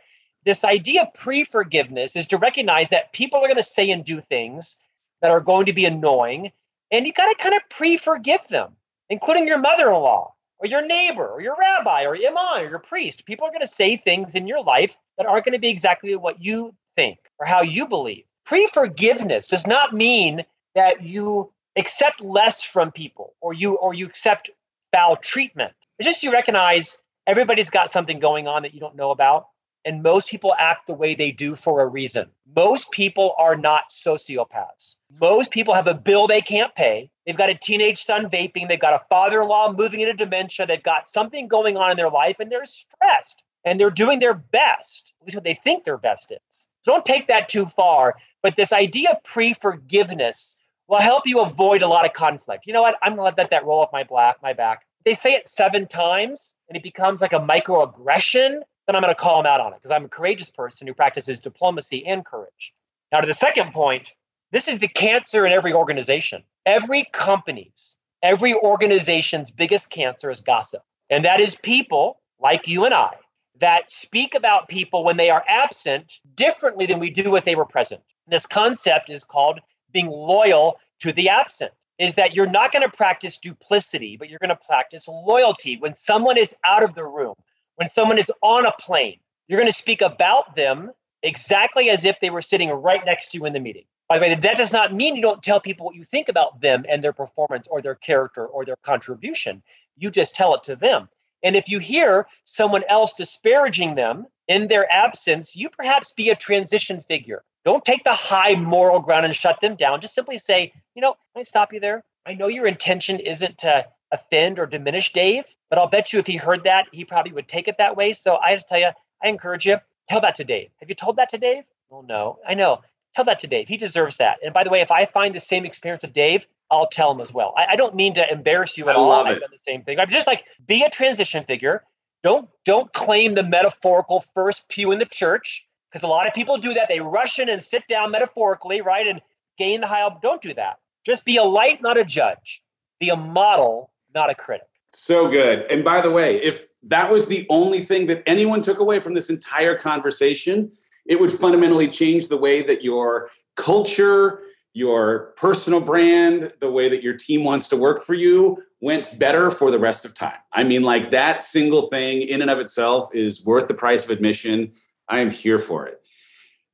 [0.45, 4.05] this idea of pre forgiveness is to recognize that people are going to say and
[4.05, 4.77] do things
[5.23, 6.51] that are going to be annoying.
[6.91, 8.73] And you got to kind of pre forgive them,
[9.11, 12.71] including your mother in law or your neighbor or your rabbi or your imam or
[12.71, 13.25] your priest.
[13.27, 16.15] People are going to say things in your life that aren't going to be exactly
[16.17, 18.25] what you think or how you believe.
[18.45, 24.07] Pre forgiveness does not mean that you accept less from people or you or you
[24.07, 24.51] accept
[24.93, 25.73] foul treatment.
[25.99, 29.49] It's just you recognize everybody's got something going on that you don't know about.
[29.87, 32.29] And most people act the way they do for a reason.
[32.57, 34.97] Most people are not sociopaths.
[35.21, 37.09] Most people have a bill they can't pay.
[37.25, 38.69] They've got a teenage son vaping.
[38.69, 40.67] They've got a father in law moving into dementia.
[40.67, 44.35] They've got something going on in their life and they're stressed and they're doing their
[44.35, 46.69] best, at least what they think their best is.
[46.83, 48.17] So don't take that too far.
[48.43, 50.57] But this idea of pre forgiveness
[50.89, 52.67] will help you avoid a lot of conflict.
[52.67, 52.97] You know what?
[53.03, 54.85] I'm going to let that roll off my, black, my back.
[55.05, 59.21] They say it seven times and it becomes like a microaggression then I'm going to
[59.21, 62.73] call them out on it because I'm a courageous person who practices diplomacy and courage.
[63.13, 64.13] Now, to the second point,
[64.53, 66.43] this is the cancer in every organization.
[66.67, 70.83] Every company's, every organization's biggest cancer is gossip.
[71.11, 73.15] And that is people like you and I
[73.61, 77.65] that speak about people when they are absent differently than we do when they were
[77.65, 78.03] present.
[78.29, 79.61] This concept is called
[79.93, 81.73] being loyal to the absent.
[81.99, 85.79] Is that you're not going to practice duplicity, but you're going to practice loyalty.
[85.79, 87.35] When someone is out of the room,
[87.77, 90.91] when someone is on a plane, you're going to speak about them
[91.23, 93.85] exactly as if they were sitting right next to you in the meeting.
[94.09, 96.61] By the way, that does not mean you don't tell people what you think about
[96.61, 99.63] them and their performance or their character or their contribution.
[99.97, 101.09] You just tell it to them.
[101.43, 106.37] And if you hear someone else disparaging them in their absence, you perhaps be a
[106.37, 107.43] transition figure.
[107.65, 110.01] Don't take the high moral ground and shut them down.
[110.01, 112.05] Just simply say, you know, can I stop you there?
[112.25, 113.87] I know your intention isn't to
[114.17, 117.49] offend or diminish Dave, but I'll bet you if he heard that, he probably would
[117.49, 118.13] take it that way.
[118.13, 118.91] So I have to tell you,
[119.23, 120.71] I encourage you, tell that to Dave.
[120.81, 121.65] Have you told that to Dave?
[121.91, 122.39] Oh, no.
[122.47, 122.81] I know.
[123.15, 123.69] Tell that to Dave.
[123.69, 124.39] He deserves that.
[124.45, 127.21] And by the way, if I find the same experience with Dave, I'll tell him
[127.21, 127.55] as well.
[127.57, 129.13] I, I don't mean to embarrass you at I all.
[129.13, 129.41] I've it.
[129.41, 129.99] done the same thing.
[129.99, 131.85] I'm just like, be a transition figure.
[132.23, 136.57] Don't don't claim the metaphorical first pew in the church because a lot of people
[136.57, 136.89] do that.
[136.89, 139.21] They rush in and sit down metaphorically, right, and
[139.59, 140.09] gain the high.
[140.23, 140.79] Don't do that.
[141.05, 142.63] Just be a light, not a judge.
[142.99, 144.67] Be a model, not a critic.
[144.93, 145.67] So good.
[145.71, 149.15] And by the way, if that was the only thing that anyone took away from
[149.15, 150.73] this entire conversation,
[151.05, 157.03] it would fundamentally change the way that your culture, your personal brand, the way that
[157.03, 160.39] your team wants to work for you went better for the rest of time.
[160.53, 164.11] I mean, like that single thing in and of itself is worth the price of
[164.11, 164.73] admission.
[165.09, 166.01] I am here for it.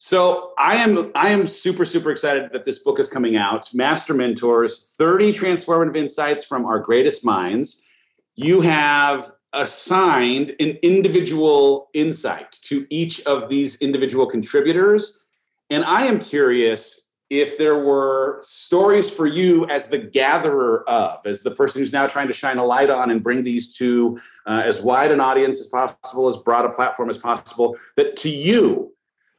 [0.04, 3.72] So I am I am super super excited that this book is coming out.
[3.72, 7.84] Master Mentors: 30 transformative insights from our greatest minds.
[8.34, 15.24] You have assigned an individual insight to each of these individual contributors,
[15.70, 21.42] and I am curious if there were stories for you as the gatherer of, as
[21.42, 24.64] the person who's now trying to shine a light on and bring these to uh,
[24.66, 28.91] as wide an audience as possible, as broad a platform as possible, that to you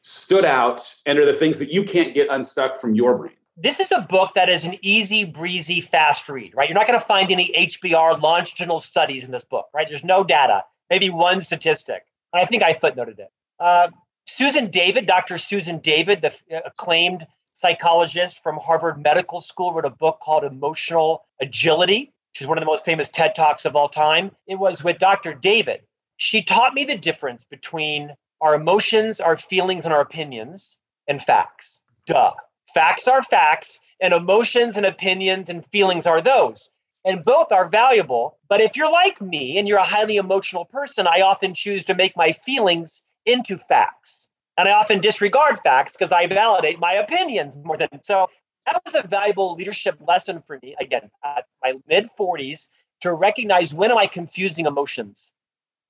[0.04, 3.34] stood out and are the things that you can't get unstuck from your brain?
[3.56, 6.68] This is a book that is an easy, breezy, fast read, right?
[6.68, 9.88] You're not going to find any HBR longitudinal studies in this book, right?
[9.88, 12.04] There's no data, maybe one statistic.
[12.34, 13.30] And I think I footnoted it.
[13.60, 13.90] Uh,
[14.26, 15.38] Susan David, Dr.
[15.38, 16.34] Susan David, the
[16.66, 22.58] acclaimed psychologist from Harvard Medical School, wrote a book called Emotional Agility, which is one
[22.58, 24.32] of the most famous TED Talks of all time.
[24.48, 25.34] It was with Dr.
[25.34, 25.82] David.
[26.18, 28.14] She taught me the difference between
[28.44, 30.78] our emotions, our feelings, and our opinions,
[31.08, 31.82] and facts.
[32.06, 32.34] Duh.
[32.74, 36.70] Facts are facts, and emotions and opinions and feelings are those.
[37.06, 38.38] And both are valuable.
[38.50, 41.96] But if you're like me and you're a highly emotional person, I often choose to
[41.96, 44.28] make my feelings into facts.
[44.58, 48.28] And I often disregard facts because I validate my opinions more than so.
[48.66, 52.68] That was a valuable leadership lesson for me, again, at my mid 40s,
[53.02, 55.32] to recognize when am I confusing emotions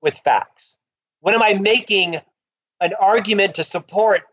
[0.02, 0.76] with facts?
[1.20, 2.20] When am I making
[2.84, 4.24] an argument to support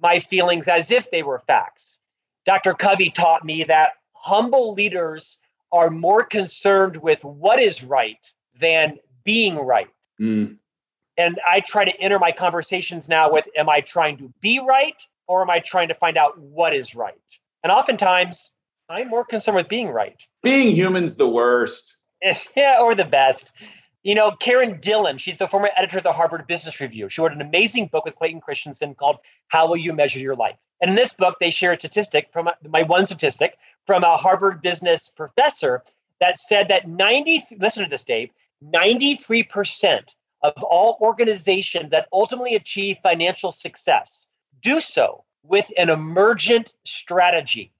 [0.00, 1.98] my feelings as if they were facts.
[2.46, 2.72] Dr.
[2.72, 5.38] Covey taught me that humble leaders
[5.72, 8.20] are more concerned with what is right
[8.60, 9.88] than being right.
[10.20, 10.56] Mm.
[11.18, 14.96] And I try to enter my conversations now with am I trying to be right
[15.26, 17.14] or am I trying to find out what is right?
[17.64, 18.52] And oftentimes
[18.88, 20.16] I'm more concerned with being right.
[20.44, 21.98] Being human's the worst.
[22.56, 23.50] yeah, or the best.
[24.06, 27.08] You know, Karen Dillon, she's the former editor of the Harvard Business Review.
[27.08, 29.16] She wrote an amazing book with Clayton Christensen called
[29.48, 30.54] How Will You Measure Your Life?
[30.80, 34.62] And in this book, they share a statistic from my one statistic from a Harvard
[34.62, 35.82] business professor
[36.20, 38.30] that said that 90, listen to this, Dave,
[38.64, 40.04] 93%
[40.42, 44.28] of all organizations that ultimately achieve financial success
[44.62, 47.72] do so with an emergent strategy,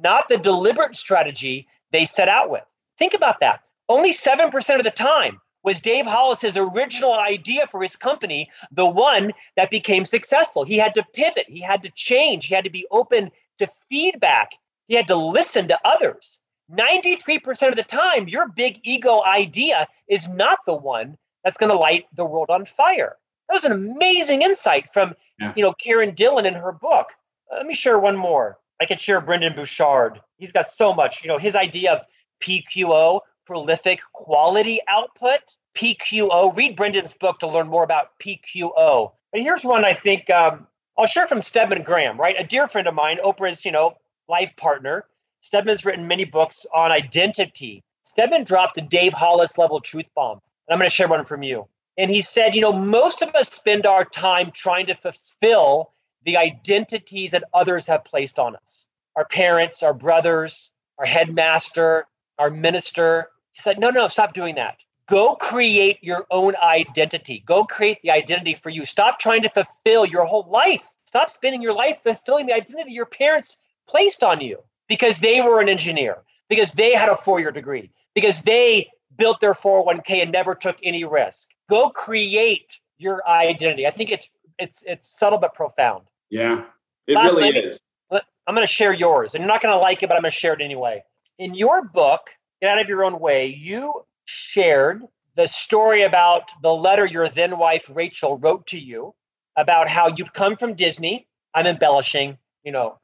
[0.00, 2.64] not the deliberate strategy they set out with.
[2.96, 3.60] Think about that.
[3.90, 9.34] Only 7% of the time was Dave Hollis's original idea for his company the one
[9.54, 10.64] that became successful.
[10.64, 14.52] He had to pivot, he had to change, he had to be open to feedback,
[14.86, 16.40] he had to listen to others.
[16.72, 21.76] 93% of the time, your big ego idea is not the one that's going to
[21.76, 23.16] light the world on fire.
[23.48, 25.52] That was an amazing insight from, yeah.
[25.54, 27.08] you know, Karen Dillon in her book.
[27.52, 28.58] Let me share one more.
[28.80, 30.18] I could share Brendon Burchard.
[30.38, 32.06] He's got so much, you know, his idea of
[32.42, 35.40] PQO, prolific quality output,
[35.74, 36.54] PQO.
[36.54, 39.12] Read Brendon's book to learn more about PQO.
[39.32, 40.66] But here's one I think um,
[40.98, 42.36] I'll share from Stedman Graham, right?
[42.38, 43.96] A dear friend of mine, Oprah's, you know,
[44.28, 45.06] life partner.
[45.40, 47.82] Stedman's written many books on identity.
[48.02, 50.42] Stedman dropped the Dave Hollis level truth bomb.
[50.68, 51.66] And I'm going to share one from you.
[51.96, 55.92] And he said, you know, most of us spend our time trying to fulfill
[56.24, 62.06] the identities that others have placed on us our parents, our brothers, our headmaster,
[62.38, 63.30] our minister.
[63.58, 64.76] He said, no, no, stop doing that.
[65.08, 67.42] Go create your own identity.
[67.44, 68.84] Go create the identity for you.
[68.84, 70.86] Stop trying to fulfill your whole life.
[71.06, 73.56] Stop spending your life fulfilling the identity your parents
[73.88, 76.18] placed on you because they were an engineer,
[76.48, 80.76] because they had a four year degree, because they built their 401k and never took
[80.84, 81.48] any risk.
[81.68, 83.88] Go create your identity.
[83.88, 84.28] I think it's
[84.60, 86.04] it's it's subtle but profound.
[86.30, 86.64] Yeah,
[87.08, 87.80] it Last really is.
[88.10, 90.30] I'm going to share yours, and you're not going to like it, but I'm going
[90.30, 91.02] to share it anyway.
[91.38, 95.04] In your book, Get Out of Your Own Way, you shared
[95.36, 99.14] the story about the letter your then wife Rachel wrote to you
[99.54, 101.28] about how you'd come from Disney.
[101.54, 102.98] I'm embellishing, you know,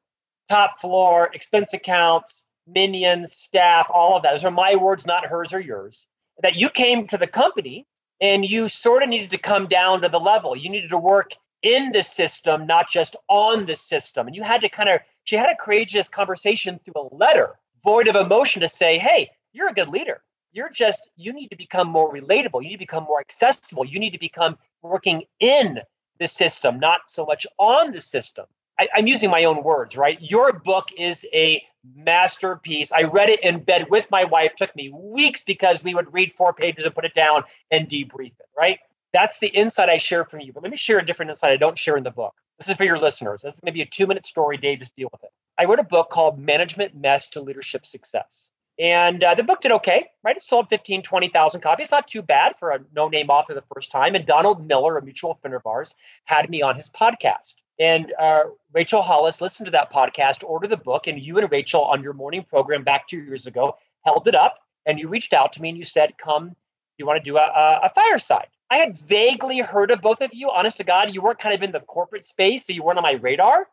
[0.49, 4.33] top floor, expense accounts, minions, staff, all of that.
[4.33, 6.09] Those are my words, not hers or yours.
[6.43, 7.87] That you came to the company
[8.21, 10.57] and you sort of needed to come down to the level.
[10.57, 11.31] You needed to work
[11.63, 14.27] in the system, not just on the system.
[14.27, 18.09] And you had to kind of, she had a courageous conversation through a letter void
[18.09, 20.21] of emotion to say, hey, you're a good leader.
[20.53, 22.63] You're just, you need to become more relatable.
[22.63, 23.85] You need to become more accessible.
[23.85, 25.81] You need to become working in
[26.19, 28.45] the system, not so much on the system.
[28.79, 30.21] I, am using my own words, right?
[30.21, 31.63] Your book is a
[31.97, 32.93] masterpiece.
[32.93, 34.53] I read it in bed with my wife.
[34.53, 37.89] It took me weeks because we would read four pages and put it down and
[37.89, 38.79] debrief it, right?
[39.13, 40.53] That's the insight I share from you.
[40.53, 42.35] But let me share a different insight I don't share in the book.
[42.59, 43.43] This is for your listeners.
[43.43, 44.81] This is maybe a two minute story, Dave.
[44.81, 45.31] Just deal with it.
[45.59, 48.51] I wrote a book called Management Mess to Leadership Success.
[48.79, 50.37] And uh, the book did okay, right?
[50.37, 51.91] It sold 15, 20,000 copies.
[51.91, 54.15] Not too bad for a no name author the first time.
[54.15, 57.55] And Donald Miller, a mutual friend of ours, had me on his podcast.
[57.79, 61.85] And uh, Rachel Hollis listened to that podcast, ordered the book, and you and Rachel
[61.85, 64.59] on your morning program back two years ago held it up.
[64.87, 66.55] And you reached out to me and you said, Come,
[66.99, 68.49] you want to do a, a, a fireside.
[68.71, 70.51] I had vaguely heard of both of you.
[70.51, 73.03] Honest to God, you weren't kind of in the corporate space, so you weren't on
[73.03, 73.69] my radar.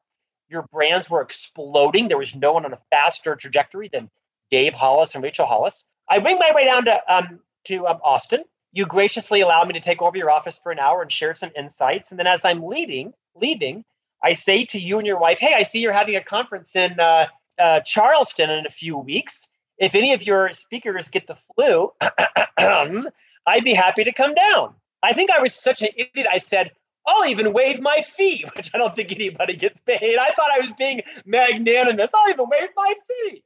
[0.50, 2.08] Your brands were exploding.
[2.08, 4.10] There was no one on a faster trajectory than
[4.52, 5.86] Dave Hollis and Rachel Hollis.
[6.10, 8.44] I winged my way down to um, to um, Austin.
[8.74, 11.52] You graciously allowed me to take over your office for an hour and share some
[11.58, 12.12] insights.
[12.12, 13.84] And then as I'm leaving, leaving,
[14.24, 17.00] I say to you and your wife, hey, I see you're having a conference in
[17.00, 17.28] uh,
[17.60, 19.48] uh, Charleston in a few weeks.
[19.78, 21.92] If any of your speakers get the flu,
[23.48, 24.76] I'd be happy to come down.
[25.04, 26.28] I think I was such an idiot.
[26.32, 26.72] I said,
[27.08, 30.18] I'll even waive my fee, which I don't think anybody gets paid.
[30.18, 32.12] I thought I was being magnanimous.
[32.14, 33.44] I'll even waive my fee.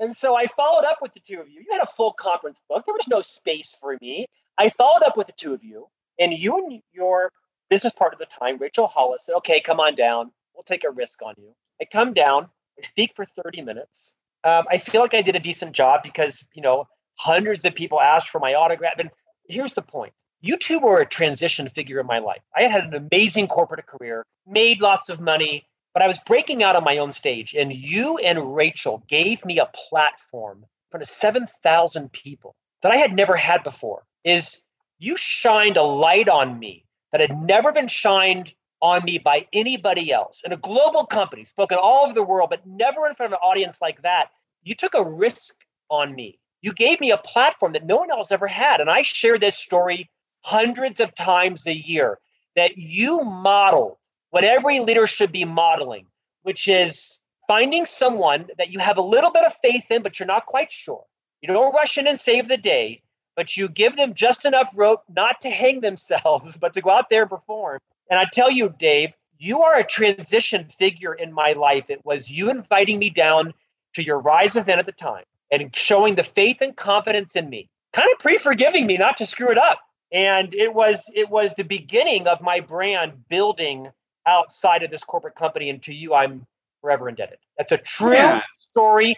[0.00, 1.60] And so I followed up with the two of you.
[1.60, 2.84] You had a full conference book.
[2.86, 4.26] There was no space for me.
[4.56, 5.86] I followed up with the two of you,
[6.18, 7.30] and you and your
[7.68, 10.30] business part of the time, Rachel Hollis, said, okay, come on down.
[10.54, 11.54] We'll take a risk on you.
[11.80, 12.48] I come down,
[12.82, 14.14] I speak for 30 minutes.
[14.44, 18.00] Um, I feel like I did a decent job because, you know, hundreds of people
[18.00, 18.98] asked for my autograph.
[18.98, 19.10] And
[19.48, 20.12] here's the point.
[20.40, 22.42] You two were a transition figure in my life.
[22.56, 26.76] I had an amazing corporate career, made lots of money, but I was breaking out
[26.76, 27.54] on my own stage.
[27.54, 32.96] And you and Rachel gave me a platform in front of 7,000 people that I
[32.96, 34.04] had never had before.
[34.24, 34.58] Is
[34.98, 40.12] you shined a light on me that had never been shined on me by anybody
[40.12, 43.38] else in a global company, spoken all over the world, but never in front of
[43.42, 44.30] an audience like that.
[44.62, 45.54] You took a risk
[45.90, 46.38] on me.
[46.60, 48.80] You gave me a platform that no one else ever had.
[48.80, 50.10] And I share this story
[50.42, 52.18] hundreds of times a year
[52.56, 53.97] that you model
[54.30, 56.06] what every leader should be modeling,
[56.42, 60.26] which is finding someone that you have a little bit of faith in, but you're
[60.26, 61.04] not quite sure.
[61.40, 63.02] You don't rush in and save the day,
[63.36, 67.10] but you give them just enough rope not to hang themselves, but to go out
[67.10, 67.78] there and perform.
[68.10, 71.88] And I tell you, Dave, you are a transition figure in my life.
[71.88, 73.54] It was you inviting me down
[73.94, 77.68] to your Rise event at the time and showing the faith and confidence in me,
[77.92, 79.78] kind of pre-forgiving me not to screw it up.
[80.12, 83.90] And it was it was the beginning of my brand building
[84.28, 85.70] outside of this corporate company.
[85.70, 86.46] And to you, I'm
[86.80, 87.38] forever indebted.
[87.56, 88.42] That's a true yeah.
[88.56, 89.16] story,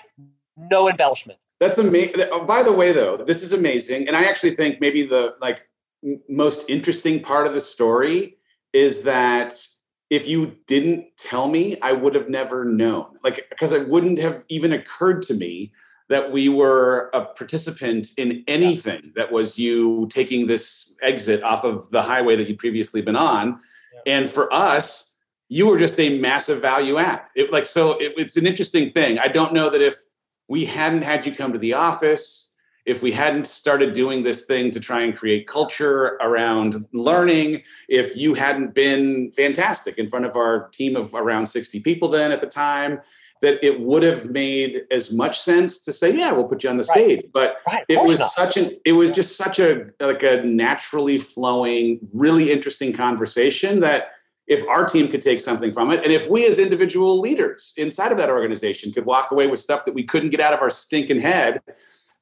[0.56, 1.38] no embellishment.
[1.58, 2.24] That's amazing.
[2.32, 5.68] Oh, by the way, though, this is amazing, and I actually think maybe the like
[6.28, 8.38] most interesting part of the story
[8.72, 9.52] is that
[10.08, 13.18] if you didn't tell me, I would have never known.
[13.22, 15.72] Like, because it wouldn't have even occurred to me
[16.08, 19.10] that we were a participant in anything yeah.
[19.16, 23.60] that was you taking this exit off of the highway that you'd previously been on.
[24.06, 25.16] And for us,
[25.48, 27.22] you were just a massive value add.
[27.34, 29.18] It, like, so it, it's an interesting thing.
[29.18, 29.96] I don't know that if
[30.48, 32.54] we hadn't had you come to the office,
[32.86, 38.16] if we hadn't started doing this thing to try and create culture around learning, if
[38.16, 42.40] you hadn't been fantastic in front of our team of around 60 people then at
[42.40, 43.00] the time,
[43.42, 46.76] that it would have made as much sense to say, yeah, we'll put you on
[46.76, 47.22] the stage.
[47.22, 47.32] Right.
[47.32, 47.84] But right.
[47.88, 48.32] it was not.
[48.32, 54.12] such an it was just such a like a naturally flowing, really interesting conversation that
[54.46, 58.10] if our team could take something from it, and if we as individual leaders inside
[58.10, 60.70] of that organization could walk away with stuff that we couldn't get out of our
[60.70, 61.62] stinking head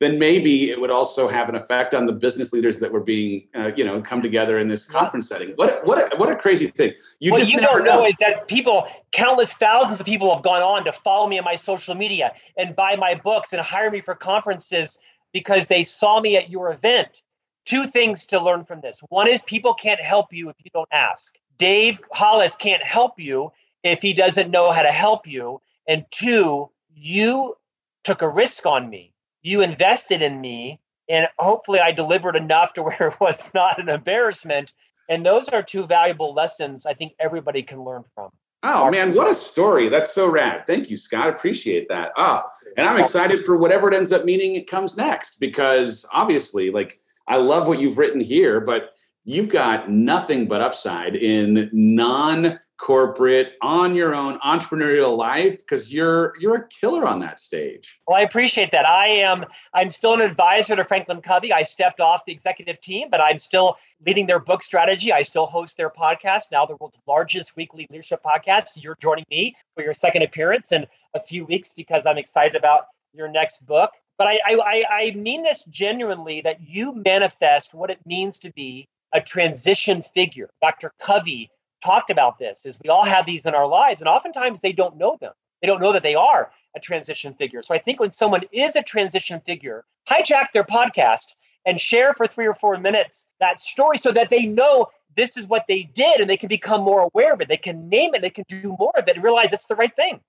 [0.01, 3.49] then maybe it would also have an effect on the business leaders that were being,
[3.55, 5.51] uh, you know, come together in this conference setting.
[5.57, 6.95] What what a, what a crazy thing!
[7.19, 8.01] You what just you don't know.
[8.01, 11.45] know is that people, countless thousands of people, have gone on to follow me on
[11.45, 14.99] my social media and buy my books and hire me for conferences
[15.33, 17.23] because they saw me at your event.
[17.65, 18.99] Two things to learn from this.
[19.09, 21.37] One is people can't help you if you don't ask.
[21.59, 25.61] Dave Hollis can't help you if he doesn't know how to help you.
[25.87, 27.57] And two, you
[28.05, 29.13] took a risk on me
[29.49, 33.89] you invested in me and hopefully I delivered enough to where it was not an
[33.89, 34.73] embarrassment.
[35.09, 38.31] And those are two valuable lessons I think everybody can learn from.
[38.65, 39.89] Oh man, what a story.
[39.89, 40.67] That's so rad.
[40.67, 41.29] Thank you, Scott.
[41.29, 42.13] Appreciate that.
[42.17, 42.45] Ah,
[42.77, 47.01] and I'm excited for whatever it ends up meaning it comes next because obviously, like,
[47.29, 48.95] I love what you've written here, but
[49.25, 56.35] you've got nothing but upside in non corporate on your own entrepreneurial life because you're
[56.41, 58.01] you're a killer on that stage.
[58.07, 58.87] Well i appreciate that.
[58.87, 61.53] I am i'm still an advisor to franklin covey.
[61.53, 63.77] I stepped off the executive team but i'm still
[64.07, 65.13] leading their book strategy.
[65.13, 68.71] I still host their podcast now the world's largest weekly leadership podcast.
[68.77, 72.85] You're joining me for your second appearance in a few weeks because i'm excited about
[73.13, 73.91] your next book.
[74.17, 78.87] But I, I i mean this genuinely that you manifest what it means to be
[79.13, 80.51] a transition figure.
[80.63, 81.51] Dr covey
[81.83, 84.97] talked about this is we all have these in our lives and oftentimes they don't
[84.97, 88.11] know them they don't know that they are a transition figure so i think when
[88.11, 91.35] someone is a transition figure hijack their podcast
[91.67, 95.47] and share for three or four minutes that story so that they know this is
[95.47, 98.23] what they did and they can become more aware of it they can name it
[98.23, 100.21] they can do more of it and realize it's the right thing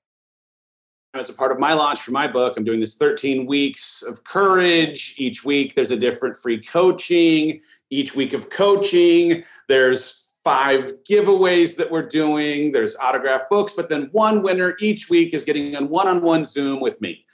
[1.16, 4.24] as a part of my launch for my book, I'm doing this 13 weeks of
[4.24, 5.16] courage.
[5.18, 7.62] Each week, there's a different free coaching.
[7.90, 12.72] Each week of coaching, there's five giveaways that we're doing.
[12.72, 17.00] There's autograph books, but then one winner each week is getting on one-on-one Zoom with
[17.02, 17.26] me.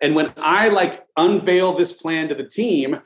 [0.00, 3.00] And when I like unveil this plan to the team,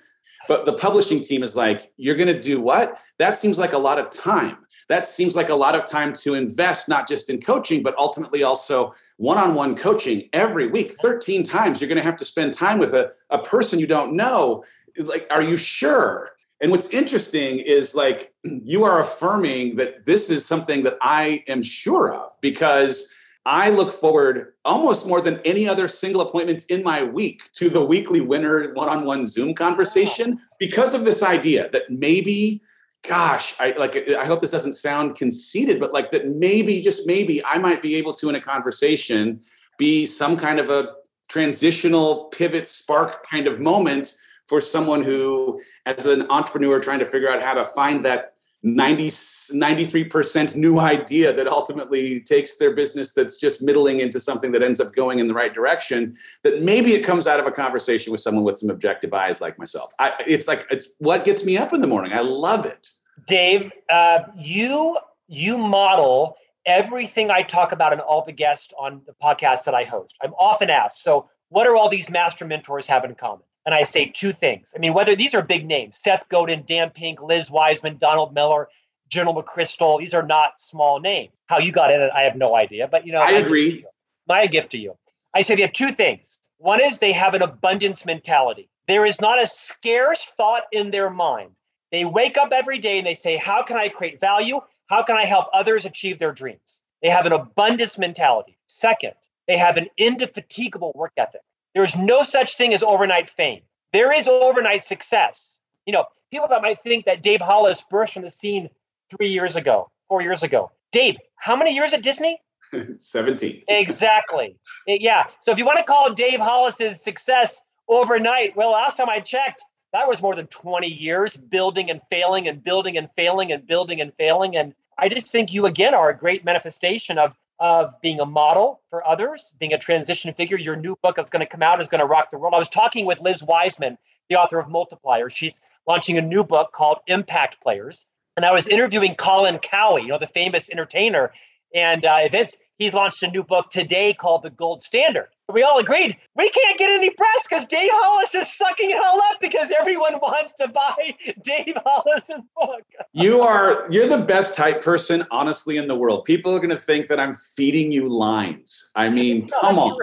[0.46, 3.78] but the publishing team is like, "You're going to do what?" That seems like a
[3.78, 4.58] lot of time.
[4.88, 8.42] That seems like a lot of time to invest not just in coaching, but ultimately
[8.42, 11.80] also one-on-one coaching every week, 13 times.
[11.80, 14.64] You're going to have to spend time with a, a person you don't know.
[14.98, 16.33] Like, are you sure?
[16.60, 21.62] And what's interesting is like you are affirming that this is something that I am
[21.62, 23.14] sure of because
[23.46, 27.84] I look forward almost more than any other single appointment in my week to the
[27.84, 32.62] weekly winner one on one Zoom conversation because of this idea that maybe,
[33.06, 37.44] gosh, I like, I hope this doesn't sound conceited, but like that maybe, just maybe,
[37.44, 39.42] I might be able to, in a conversation,
[39.76, 40.94] be some kind of a
[41.28, 44.14] transitional pivot spark kind of moment
[44.46, 49.08] for someone who, as an entrepreneur, trying to figure out how to find that 90,
[49.08, 54.80] 93% new idea that ultimately takes their business that's just middling into something that ends
[54.80, 58.22] up going in the right direction, that maybe it comes out of a conversation with
[58.22, 59.92] someone with some objective eyes like myself.
[59.98, 62.14] I, it's like, it's what gets me up in the morning.
[62.14, 62.88] I love it.
[63.26, 66.36] Dave, uh, you you model
[66.66, 70.14] everything I talk about in all the guests on the podcast that I host.
[70.22, 73.44] I'm often asked, so what are all these master mentors have in common?
[73.66, 74.72] And I say two things.
[74.74, 78.68] I mean, whether these are big names, Seth Godin, Dan Pink, Liz Wiseman, Donald Miller,
[79.08, 81.32] General McChrystal, these are not small names.
[81.46, 82.88] How you got in it, I have no idea.
[82.88, 83.84] But you know, I agree.
[84.26, 84.96] My gift to you.
[85.34, 86.38] I say they have two things.
[86.58, 88.68] One is they have an abundance mentality.
[88.86, 91.50] There is not a scarce thought in their mind.
[91.90, 94.60] They wake up every day and they say, How can I create value?
[94.86, 96.80] How can I help others achieve their dreams?
[97.02, 98.56] They have an abundance mentality.
[98.66, 99.12] Second,
[99.46, 101.42] They have an indefatigable work ethic.
[101.74, 103.62] There's no such thing as overnight fame.
[103.92, 105.58] There is overnight success.
[105.86, 108.70] You know, people that might think that Dave Hollis burst from the scene
[109.10, 110.70] three years ago, four years ago.
[110.92, 112.40] Dave, how many years at Disney?
[112.98, 113.62] 17.
[113.68, 114.56] Exactly.
[114.88, 115.24] Eh, yeah.
[115.40, 119.62] So if you want to call Dave Hollis's success overnight, well, last time I checked,
[119.92, 124.00] that was more than 20 years building and failing and building and failing and building
[124.00, 124.56] and failing.
[124.56, 127.34] And I just think you again are a great manifestation of
[127.64, 130.58] of being a model for others, being a transition figure.
[130.58, 132.52] Your new book that's going to come out is going to rock the world.
[132.52, 133.96] I was talking with Liz Wiseman,
[134.28, 135.30] the author of Multiplier.
[135.30, 138.06] She's launching a new book called Impact Players.
[138.36, 141.32] And I was interviewing Colin Cowie, you know, the famous entertainer
[141.74, 145.28] and uh, events he's launched a new book today called The Gold Standard.
[145.52, 149.20] We all agreed we can't get any press because Dave Hollis is sucking it all
[149.30, 152.82] up because everyone wants to buy Dave Hollis's book.
[153.12, 156.24] you are you're the best type person, honestly, in the world.
[156.24, 158.90] People are going to think that I'm feeding you lines.
[158.94, 159.98] I mean, come on,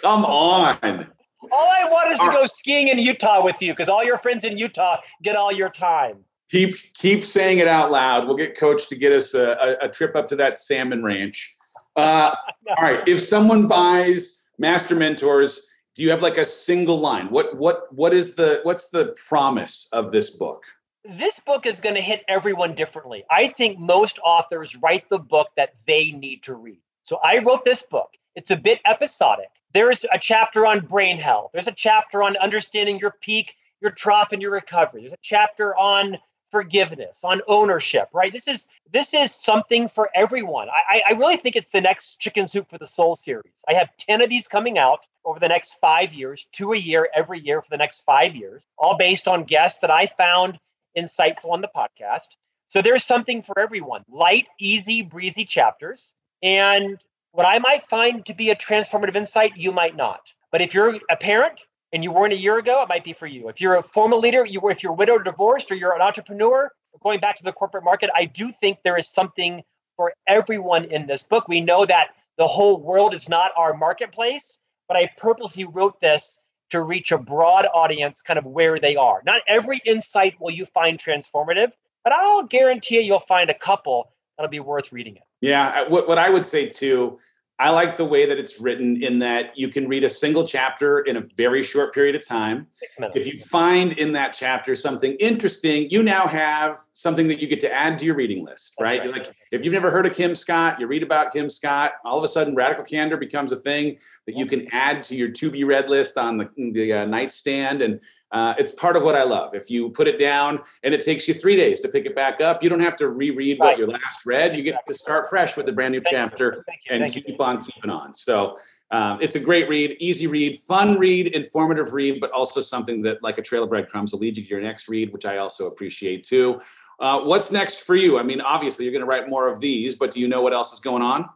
[0.00, 1.06] come on.
[1.50, 4.44] All I want is to go skiing in Utah with you because all your friends
[4.44, 8.26] in Utah get all your time keep keep saying it out loud.
[8.26, 11.56] We'll get Coach to get us a, a, a trip up to that salmon ranch.
[11.96, 12.34] Uh,
[12.68, 13.02] all right.
[13.08, 17.28] If someone buys Master Mentors, do you have like a single line?
[17.30, 20.62] What what what is the what's the promise of this book?
[21.04, 23.24] This book is going to hit everyone differently.
[23.28, 26.78] I think most authors write the book that they need to read.
[27.02, 28.10] So I wrote this book.
[28.36, 29.48] It's a bit episodic.
[29.74, 31.50] There's a chapter on brain health.
[31.52, 35.00] There's a chapter on understanding your peak, your trough, and your recovery.
[35.00, 36.18] There's a chapter on
[36.52, 38.32] forgiveness, on ownership, right?
[38.32, 40.68] This is this is something for everyone.
[40.68, 43.64] I, I really think it's the next Chicken Soup for the Soul series.
[43.66, 47.08] I have 10 of these coming out over the next five years, two a year
[47.16, 50.58] every year for the next five years, all based on guests that I found
[50.96, 52.28] insightful on the podcast.
[52.68, 54.04] So there's something for everyone.
[54.10, 56.12] Light, easy, breezy chapters.
[56.42, 56.98] And
[57.32, 60.20] what I might find to be a transformative insight, you might not.
[60.50, 63.26] But if you're a parent, and you weren't a year ago, it might be for
[63.26, 63.48] you.
[63.48, 66.70] If you're a former leader, you if you're widowed or divorced, or you're an entrepreneur,
[67.02, 69.62] going back to the corporate market, I do think there is something
[69.96, 71.48] for everyone in this book.
[71.48, 76.38] We know that the whole world is not our marketplace, but I purposely wrote this
[76.70, 79.22] to reach a broad audience kind of where they are.
[79.26, 81.72] Not every insight will you find transformative,
[82.04, 85.22] but I'll guarantee you you'll find a couple that'll be worth reading it.
[85.42, 87.18] Yeah, what, what I would say too
[87.58, 91.00] I like the way that it's written in that you can read a single chapter
[91.00, 92.66] in a very short period of time.
[93.14, 97.60] If you find in that chapter something interesting, you now have something that you get
[97.60, 99.00] to add to your reading list, right?
[99.00, 99.12] right.
[99.12, 102.24] Like if you've never heard of Kim Scott, you read about Kim Scott, all of
[102.24, 105.62] a sudden radical candor becomes a thing that you can add to your to be
[105.62, 108.00] read list on the, the uh, nightstand and
[108.32, 109.54] uh, it's part of what I love.
[109.54, 112.40] If you put it down and it takes you three days to pick it back
[112.40, 113.66] up, you don't have to reread right.
[113.66, 114.54] what you last read.
[114.54, 116.96] You get to start fresh with a brand new Thank chapter you.
[116.96, 118.14] and keep on keeping on.
[118.14, 118.58] So
[118.90, 123.22] um, it's a great read, easy read, fun read, informative read, but also something that,
[123.22, 125.68] like a trail of breadcrumbs, will lead you to your next read, which I also
[125.68, 126.60] appreciate too.
[127.00, 128.18] Uh, what's next for you?
[128.18, 130.52] I mean, obviously, you're going to write more of these, but do you know what
[130.52, 131.28] else is going on?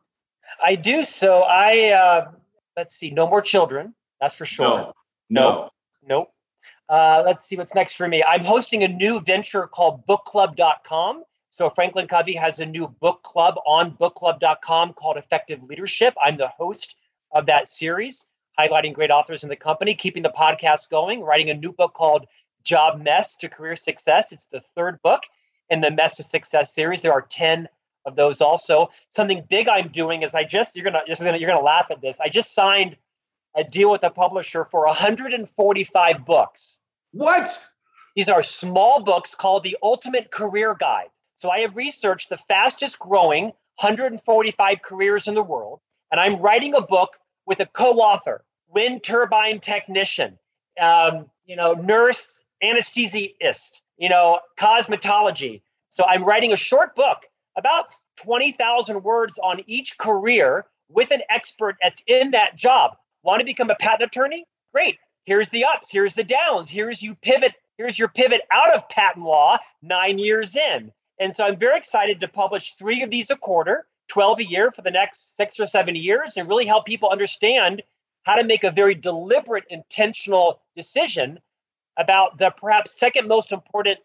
[0.65, 1.05] I do.
[1.05, 2.31] So I uh,
[2.77, 3.95] let's see, no more children.
[4.21, 4.79] That's for sure.
[4.79, 4.93] No.
[5.29, 5.71] No.
[6.09, 6.29] Nope.
[6.89, 8.23] Uh, let's see what's next for me.
[8.23, 11.25] I'm hosting a new venture called bookclub.com.
[11.51, 16.15] So Franklin Covey has a new book club on bookclub.com called Effective Leadership.
[16.23, 16.95] I'm the host
[17.33, 18.27] of that series,
[18.59, 22.27] highlighting great authors in the company, keeping the podcast going, writing a new book called
[22.63, 24.33] Job Mess to Career Success.
[24.33, 25.23] It's the third book
[25.71, 27.01] in the Mess to Success series.
[27.01, 27.69] There are 10
[28.05, 28.91] of those also.
[29.11, 32.01] Something big I'm doing is I just you're gonna just gonna you're gonna laugh at
[32.01, 32.17] this.
[32.21, 32.97] I just signed
[33.57, 36.81] a deal with a publisher for 145 books.
[37.13, 37.63] What?
[38.15, 41.09] These are small books called The Ultimate Career Guide.
[41.35, 43.47] So I have researched the fastest growing
[43.81, 45.81] 145 careers in the world,
[46.11, 50.39] and I'm writing a book with a co-author, wind turbine technician,
[50.81, 55.63] um, you know, nurse, anesthesiist, you know, cosmetology.
[55.91, 57.19] So I'm writing a short book
[57.57, 57.87] about
[58.17, 62.97] 20,000 words on each career with an expert that's in that job.
[63.27, 64.47] Want to become a patent attorney?
[64.73, 64.99] Great.
[65.25, 69.25] Here's the ups, here's the downs, here's you pivot, here's your pivot out of patent
[69.25, 70.93] law nine years in.
[71.19, 74.71] And so I'm very excited to publish three of these a quarter, 12 a year
[74.71, 77.83] for the next six or seven years, and really help people understand
[78.23, 81.41] how to make a very deliberate, intentional decision
[81.97, 83.99] about the perhaps second most important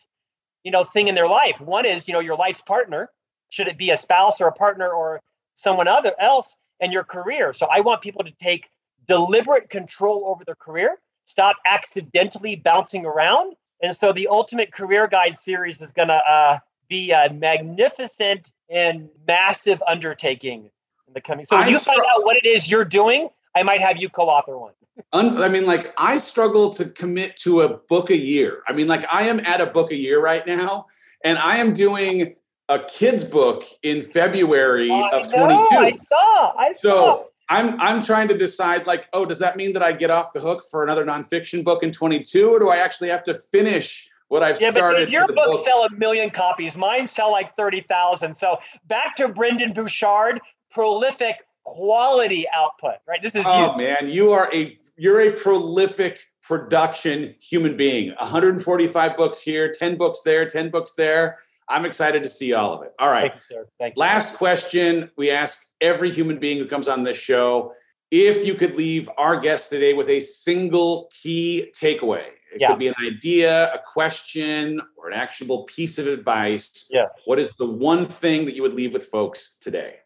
[0.63, 3.09] you know thing in their life one is you know your life's partner
[3.49, 5.19] should it be a spouse or a partner or
[5.55, 8.69] someone other else and your career so i want people to take
[9.07, 13.55] deliberate control over their career, stop accidentally bouncing around.
[13.81, 19.09] And so the Ultimate Career Guide series is going to uh, be a magnificent and
[19.27, 20.69] massive undertaking
[21.07, 21.45] in the coming.
[21.45, 23.97] So when I you str- find out what it is you're doing, I might have
[23.97, 24.73] you co-author one.
[25.13, 28.61] I mean, like, I struggle to commit to a book a year.
[28.67, 30.87] I mean, like, I am at a book a year right now,
[31.23, 32.35] and I am doing
[32.69, 35.67] a kid's book in February of 22.
[35.71, 36.53] I saw.
[36.57, 37.23] I saw.
[37.51, 40.39] I'm I'm trying to decide like, oh, does that mean that I get off the
[40.39, 44.41] hook for another nonfiction book in 22, or do I actually have to finish what
[44.41, 45.05] I've Yeah, started?
[45.05, 45.65] dude, your books book?
[45.65, 46.77] sell a million copies.
[46.77, 48.33] Mine sell like 30,000.
[48.35, 50.39] So back to Brendon Burchard,
[50.71, 53.21] prolific quality output, right?
[53.21, 58.13] This is Oh man, you are a you're a prolific production human being.
[58.17, 61.39] 145 books here, 10 books there, 10 books there.
[61.70, 62.93] I'm excited to see all of it.
[62.99, 63.32] All right.
[63.32, 63.68] Thank you, sir.
[63.80, 63.99] Thank you.
[63.99, 67.74] Last question we ask every human being who comes on this show
[68.12, 72.26] if you could leave our guest today with a single key takeaway.
[72.53, 72.68] It Yeah.
[72.68, 76.88] could be an idea, a question, or an actionable piece of advice.
[76.91, 77.07] Yeah.
[77.24, 79.99] What is the one thing that you would leave with folks today?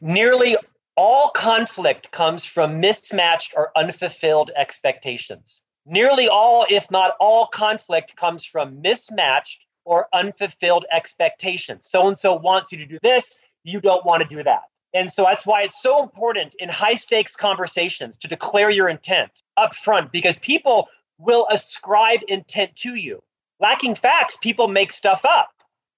[0.00, 0.56] Nearly
[0.96, 5.62] all conflict comes from mismatched or unfulfilled expectations.
[5.84, 11.88] Nearly all, if not all, conflict comes from mismatched or unfulfilled expectations.
[11.90, 14.62] So and so wants you to do this, you don't want to do that.
[14.94, 19.30] And so that's why it's so important in high stakes conversations to declare your intent
[19.56, 23.22] up front because people will ascribe intent to you.
[23.60, 25.50] Lacking facts, people make stuff up.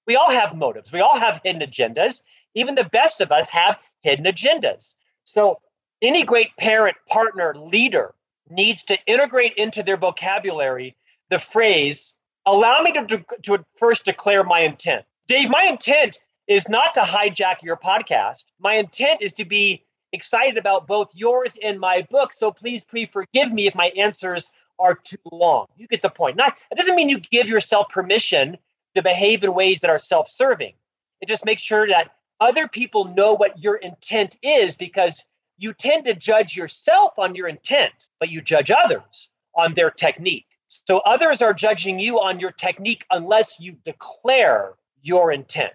[0.07, 2.21] We all have motives, we all have hidden agendas.
[2.55, 4.95] Even the best of us have hidden agendas.
[5.25, 5.61] So,
[6.03, 8.15] any great parent, partner, leader
[8.51, 10.95] needs to integrate into their vocabulary
[11.31, 12.13] the phrase,
[12.47, 15.05] allow me to, to, first declare my intent.
[15.29, 18.45] Dave, my intent is not to hijack your podcast.
[18.59, 22.33] My intent is to be excited about both yours and my book.
[22.33, 25.67] So please, please forgive me if my answers are too long.
[25.77, 26.37] You get the point.
[26.37, 28.59] Not it doesn't mean you give yourself permission
[28.95, 30.73] to behave in ways that are self-serving.
[31.21, 35.25] It just makes sure that other people know what your intent is because
[35.57, 40.47] you tend to judge yourself on your intent, but you judge others on their technique.
[40.87, 45.73] So others are judging you on your technique unless you declare your intent.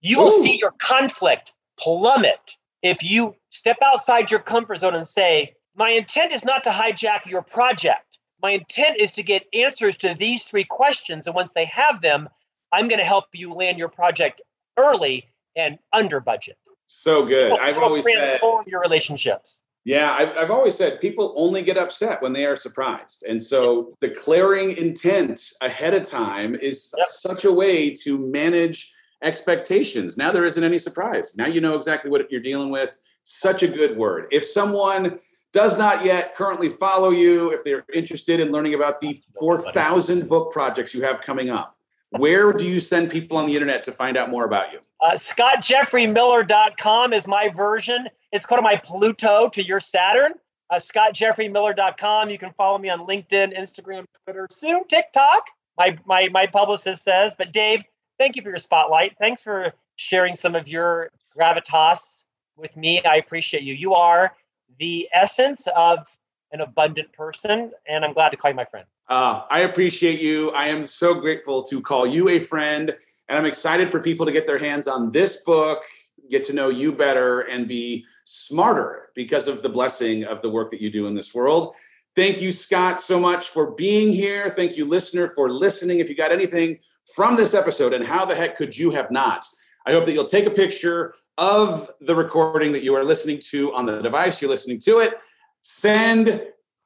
[0.00, 0.42] You will Ooh.
[0.42, 6.32] see your conflict plummet if you step outside your comfort zone and say, My intent
[6.32, 8.18] is not to hijack your project.
[8.42, 11.26] My intent is to get answers to these three questions.
[11.26, 12.28] And once they have them,
[12.72, 14.40] I'm going to help you land your project
[14.76, 16.56] early and under budget.
[16.88, 17.52] So good.
[17.52, 19.62] It'll- I've always said, your relationships.
[19.84, 23.24] Yeah, I've, I've always said people only get upset when they are surprised.
[23.28, 27.06] And so declaring intent ahead of time is Yep.
[27.08, 30.16] such a way to manage expectations.
[30.16, 31.36] Now there isn't any surprise.
[31.36, 32.98] Now you know exactly what you're dealing with.
[33.24, 34.26] Such a good word.
[34.30, 35.18] If someone
[35.52, 40.52] does not yet currently follow you, if they're interested in learning about the 4,000 book
[40.52, 41.76] projects you have coming up,
[42.10, 44.80] where do you send people on the internet to find out more about you?
[45.00, 48.08] Uh, ScottJeffreyMiller.com is my version.
[48.32, 50.32] It's called my Pluto to your Saturn.
[50.70, 52.30] Uh, ScottJeffreyMiller.com.
[52.30, 55.46] You can follow me on LinkedIn, Instagram, Twitter, soon TikTok.
[55.76, 57.34] My my my publicist says.
[57.36, 57.82] But Dave,
[58.18, 59.14] thank you for your spotlight.
[59.18, 62.24] Thanks for sharing some of your gravitas
[62.56, 63.04] with me.
[63.04, 63.74] I appreciate you.
[63.74, 64.34] You are
[64.78, 66.06] the essence of
[66.52, 68.86] an abundant person, and I'm glad to call you my friend.
[69.08, 70.50] Uh, I appreciate you.
[70.52, 72.96] I am so grateful to call you a friend.
[73.28, 75.82] And I'm excited for people to get their hands on this book,
[76.30, 80.70] get to know you better, and be smarter because of the blessing of the work
[80.70, 81.74] that you do in this world.
[82.14, 84.50] Thank you, Scott, so much for being here.
[84.50, 86.00] Thank you, listener, for listening.
[86.00, 86.78] If you got anything
[87.14, 89.44] from this episode, and how the heck could you have not?
[89.86, 93.74] I hope that you'll take a picture of the recording that you are listening to
[93.74, 95.14] on the device you're listening to it.
[95.62, 96.42] Send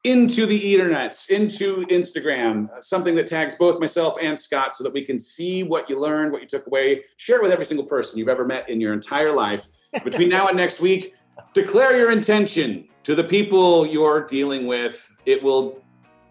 [0.06, 4.92] into the ethernet, into Instagram, uh, something that tags both myself and Scott so that
[4.92, 7.84] we can see what you learned, what you took away, share it with every single
[7.84, 9.66] person you've ever met in your entire life.
[10.04, 11.14] Between now and next week,
[11.54, 15.12] declare your intention to the people you're dealing with.
[15.26, 15.82] It will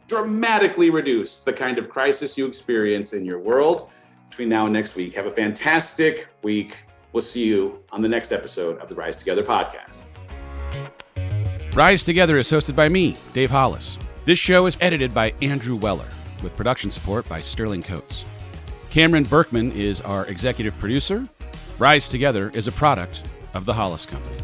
[0.08, 3.90] dramatically reduce the kind of crisis you experience in your world.
[4.30, 6.78] Between now and next week, have a fantastic week.
[7.12, 10.04] We'll see you on the next episode of the Rise Together podcast.
[11.76, 13.98] Rise Together is hosted by me, Dave Hollis.
[14.24, 16.08] This show is edited by Andrew Weller,
[16.42, 18.24] with production support by Sterling Coates.
[18.90, 21.28] Cameron Berkman is our executive producer.
[21.78, 24.38] Rise Together is a product of the Hollis Company.